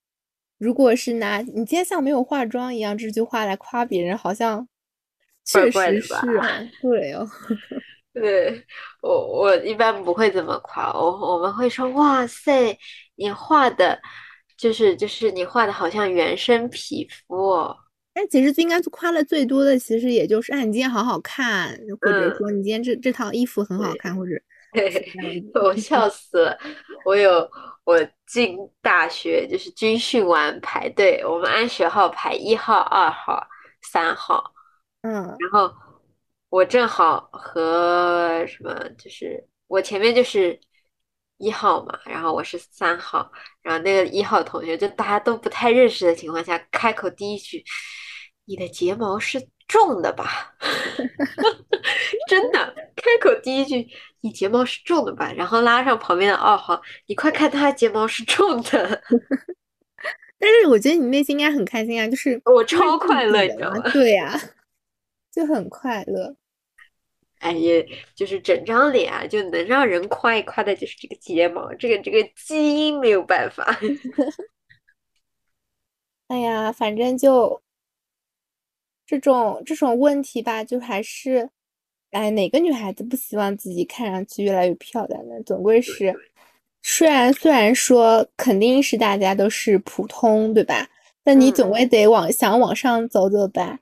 [0.58, 4.68] 如果是拿你今天像没有化妆一样这句话来夸别人，好像
[5.44, 6.14] 确实是，
[6.82, 7.28] 对哦。
[8.12, 8.64] 对
[9.02, 12.78] 我，我一般不会这么夸我，我们会说哇塞，
[13.16, 14.00] 你画的，
[14.56, 17.36] 就是就是你画的好像原生皮肤。
[17.36, 17.76] 哦。
[18.16, 24.32] 但其实最应该夸的最多的，其实也就是哎，你今天好好看，或者说你今天这这套衣服很好看，或者
[25.62, 26.58] 我 笑死了。
[27.04, 27.46] 我有
[27.84, 33.46] 我进大学就是军训完排队，我们按学号排一号、二号、
[33.82, 34.42] 三号，
[35.02, 35.70] 嗯，然后。
[36.48, 40.58] 我正好和什么，就是我前面就是
[41.38, 43.30] 一号嘛，然后我是三号，
[43.62, 47.62] 然后那个一号同学就大家都不太认识的情况下，开口第一句
[48.46, 50.56] ：“你的睫毛是重的吧？”
[52.28, 53.86] 真的，开口第一句
[54.22, 59.02] ：“你睫毛是重的吧？”然后拉上旁边的二号：“你快看，他睫毛是重的。
[60.38, 63.80] ”但是我觉得你内心应该很开心啊，就是我超快乐，你知道吗？
[63.92, 64.38] 对呀。
[65.32, 66.34] 就很快乐，
[67.40, 73.78] 哎呀，就是整张脸啊，就能让人夸一夸的，就是这个睫毛，这个这个基因没有办法。
[76.28, 77.60] 哎呀，反正就
[79.06, 81.48] 这种这种问题吧，就还是，
[82.10, 85.34] 哎，哪个女孩子不希望自己看上去越来越漂亮呢？
[85.44, 86.14] 总归是，
[86.82, 90.88] 虽然虽然说肯定是大家都是普通，对吧？
[91.22, 93.78] 但你总归得往想往上走走吧。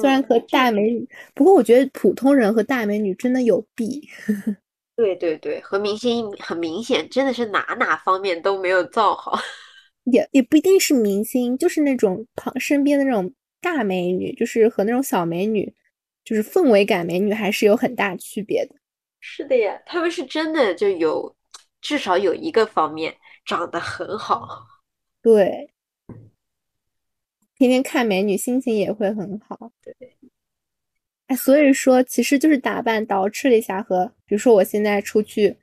[0.00, 4.08] 虽然和大美女，不过我觉得普通人和大美女真的有弊。
[4.96, 9.38] 对对对，和明星很明显，真的是哪哪方面都没有造好。
[10.10, 13.32] 也也不一定是明星，就是那种旁身边的那种
[13.64, 15.74] 大美女，就是和那种小美女，
[16.22, 18.76] 就是氛围感美女，还是有很大区别的。
[19.18, 21.34] 是的呀，他们是真的就有，
[21.80, 23.16] 至少有一个方面
[23.46, 24.46] 长得很好。
[25.22, 25.70] 对。
[27.56, 29.70] 天天看美女，心情也会很好。
[29.80, 29.94] 对，
[31.28, 35.56] 哎，所以说，其实就是打扮捯饬了一下，和比如说我现在出去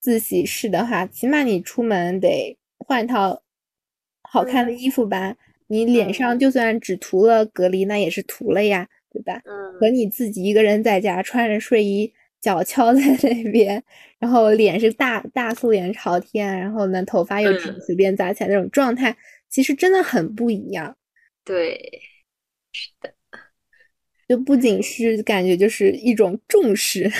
[0.00, 3.42] 自习室的话，起码你出门得换一套
[4.22, 5.36] 好看的衣服吧。
[5.68, 9.40] 你脸上就算只涂了隔离，那也是涂了呀，对吧？
[9.44, 9.74] 嗯。
[9.80, 13.82] 和你自己一个人在家穿着睡衣脚翘 在那边，
[14.18, 19.16] 然后脸是大大素颜朝天，然后呢头发又随便扎起来那种状态，
[19.50, 20.96] 其实真的很不一样。
[21.44, 22.00] 对，
[22.72, 23.12] 是的，
[24.28, 27.10] 就不仅是感觉就是一种重视。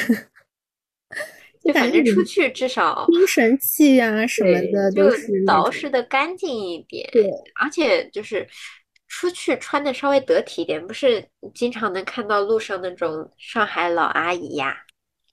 [1.67, 7.29] 就反正出去至少精神气啊什么的都是捯饬的干净一点，对，
[7.61, 8.47] 而且就是
[9.09, 11.25] 出去穿的稍微得体一点，不是
[11.55, 14.77] 经常能看到路上那种上海老阿姨呀，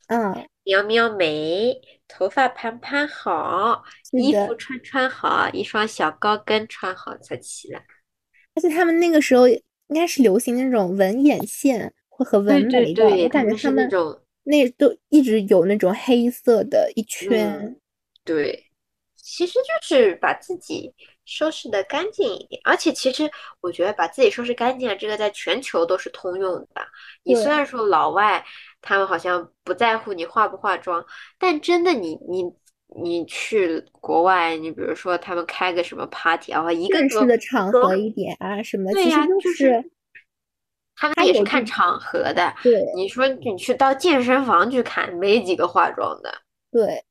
[0.08, 1.76] 嗯，描描眉，
[2.08, 7.84] 头发盘盘好，衣服穿穿好，一双小高跟穿好才起来。
[8.56, 9.62] 而且他们那个时候应
[9.94, 13.88] 该是流行那种纹眼线或和纹眉的，我感觉他们。
[13.92, 14.23] 那
[14.78, 17.76] 都一直有那种黑色的一圈，
[18.26, 18.66] 对，
[19.16, 20.94] 其实就是把自己
[21.26, 22.62] 收拾的干净一点。
[22.66, 23.30] 而且其实
[23.62, 26.82] 我觉得把自己收拾干净了，这个在全球都是通用的。
[27.24, 28.44] 你虽然说老外
[28.82, 31.06] 他们好像不在乎你化不化妆，
[31.40, 32.44] 但真的你你
[33.02, 39.90] 你去国外，你比如说他们开个什么 party 啊，一个正式的场合一点啊什么，对呀，就是。
[40.96, 42.54] 他们也是看场合的。
[42.64, 46.34] 对，你说你去到健身房去看，没几个化妆的。
[46.72, 47.04] 对，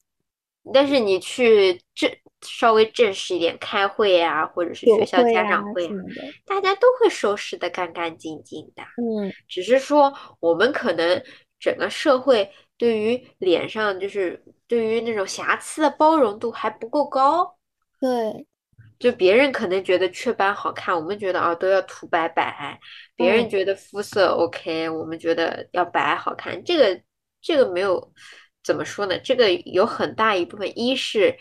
[0.72, 2.10] 但是你去正
[2.42, 5.88] 稍微正式一点开会啊，或者是学校家长会，
[6.46, 8.82] 大家都会收拾的干干净净的。
[8.96, 11.22] 嗯，只是说我们可能
[11.58, 17.56] 整个社会对于脸上就是对于那种瑕疵的包容度还不够高。
[18.00, 18.46] 对。
[19.02, 22.78] 就别人可能觉得雀斑好看，我们觉得啊都要涂白白；
[23.16, 26.62] 别人觉得肤色 OK，我们觉得要白好看。
[26.62, 27.02] 这个
[27.40, 28.12] 这个没有
[28.62, 29.18] 怎么说呢？
[29.18, 31.36] 这个有很大一部分，一是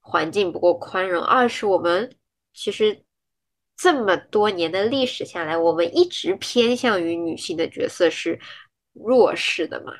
[0.00, 2.10] 环境不够宽容，二是我们
[2.54, 3.02] 其实
[3.76, 8.40] 这么多年的历史下来，我们一直偏向于女性的角色是
[8.94, 9.92] 弱势的嘛？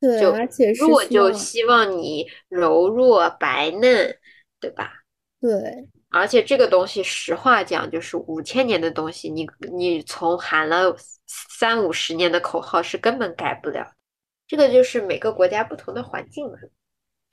[0.00, 4.18] 对，而且弱就希望你柔弱白嫩，
[4.58, 4.92] 对吧？
[5.40, 5.88] 对。
[6.12, 10.94] 而且这个东西，实话讲，就是五千年的东西，你你从喊了
[11.26, 13.90] 三五十年的口号是根本改不了。
[14.46, 16.52] 这个就是每个国家不同的环境嘛。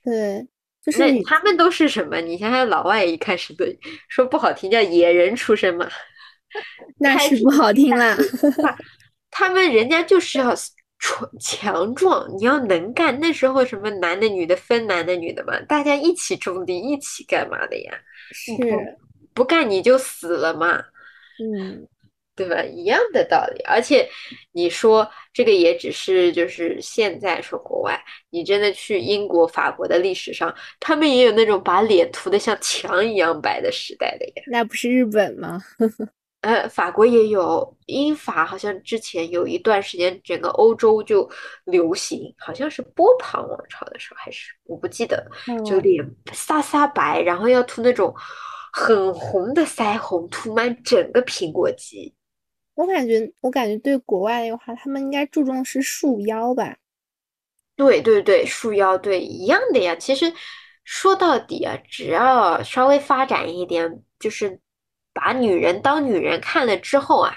[0.02, 0.48] 对，
[0.82, 2.18] 就是那他们都是什么？
[2.22, 3.66] 你想想，老外一开始的
[4.08, 5.86] 说不好听叫野人出身嘛，
[6.98, 8.16] 那是不好听了。
[9.30, 13.20] 他们人家就是要强强壮，你要能干。
[13.20, 17.92] 那时候什么男的女的分男的女的嘛，大家一起种地，一起干嘛的呀？
[18.32, 18.52] 是
[19.34, 20.82] 不干你就死了嘛，
[21.38, 21.86] 嗯，
[22.34, 22.62] 对吧？
[22.64, 23.62] 一样的道理。
[23.62, 24.08] 而且
[24.52, 34.42] 你说这个也只是就是现在说国外，你真的去英国、法国的历史上，他们也有那种把脸涂的像墙一样白的时代的呀。
[34.50, 35.60] 那不是日本吗？
[36.42, 41.30] 呃，法国也有，英法好像之前有一段时间，整个欧洲就
[41.66, 45.22] 流行，好像是波旁王朝的时候，还是我不记得，
[45.66, 46.02] 就脸
[46.32, 48.14] 撒撒白，然后要涂那种
[48.72, 52.14] 很红的腮红，涂满整个苹果肌。
[52.74, 56.78] 我感觉，我感觉对国外的话，他们应该注重的是束腰吧？
[57.76, 59.94] 对对对，束腰，对一样的呀。
[59.94, 60.32] 其实
[60.84, 64.58] 说到底啊，只要稍微发展一点，就是。
[65.22, 67.34] 把女人当女人看了之后啊，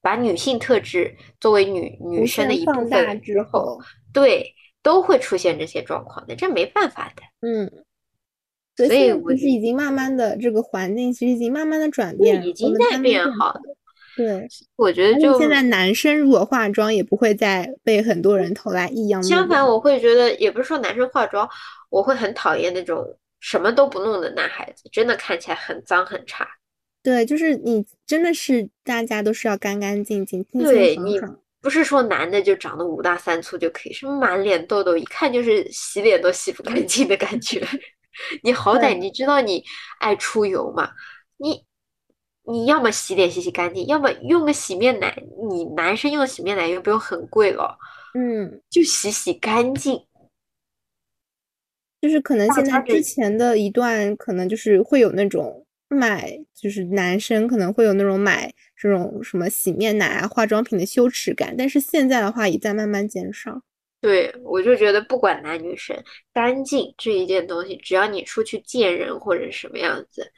[0.00, 3.78] 把女性特质作为女女生的一部分之后，
[4.14, 7.22] 对，都会出现这些状况的，这没办法的。
[7.46, 7.70] 嗯，
[8.76, 13.60] 所以其实已经慢慢的这个环境其实已经慢慢的转变，已经在变好了。
[14.16, 19.22] 对，我觉得就现在男生如果化妆也不会再被很多人投来异样。
[19.22, 21.46] 相反，我会觉得也不是说男生化妆，
[21.90, 23.04] 我会很讨厌那种
[23.40, 26.48] 什么都不弄的男孩子，真的看起来很脏很差。
[27.02, 31.38] 对，就是你真的是大家都是要干干净净、清清爽爽。
[31.60, 37.60] 不是说男的就长得五大三粗就可以，什么满脸痘痘，一看就是洗脸都洗不干净的感觉。
[38.42, 39.64] 你好歹你知道你
[39.98, 40.90] 爱出油嘛？
[41.38, 41.64] 你
[42.44, 45.16] 你要么洗脸洗洗干净，要么用个洗面奶。
[45.50, 47.76] 你男生用洗面奶又不用很贵了，
[48.14, 50.04] 嗯，就洗洗干净。
[52.00, 55.61] 就是可能现在之前的一段，可能就是会有那种。
[55.92, 63.62] 买就是男生可能会有那种买这种什么洗面奶啊、化妆品的羞耻感，但是现在的话也在慢慢减少。
[64.00, 65.96] 对，我就觉得不管男女生，
[66.32, 70.32] 干净这一件东西，只要你出去见人或者什么样子，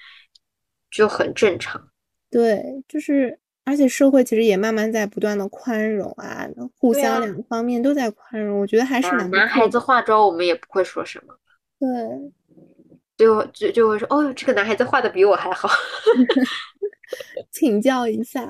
[0.90, 1.89] 就很正常。
[2.31, 11.35] 对，就是而且社会其实也慢慢在不断的宽容啊，互相两方面都在宽容，我觉得还是男孩子化妆我们也不会说什么。
[11.78, 11.89] 对。
[13.16, 15.69] 就就就会说，哦，这个男孩子画的比我还好，
[17.51, 18.49] 请教一下。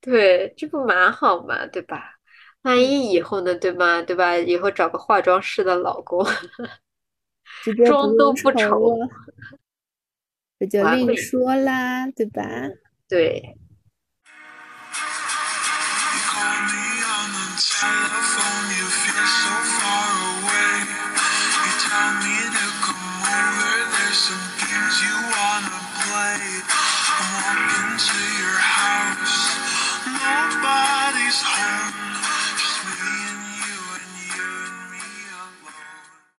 [0.00, 2.16] 对，这不蛮好嘛，对吧？
[2.62, 4.02] 万一以后呢，对吧？
[4.02, 4.36] 对吧？
[4.36, 6.24] 以后找个化妆师的老公，
[7.86, 8.98] 妆都不愁，
[10.58, 12.42] 这就另说啦，对吧？
[13.08, 13.56] 对。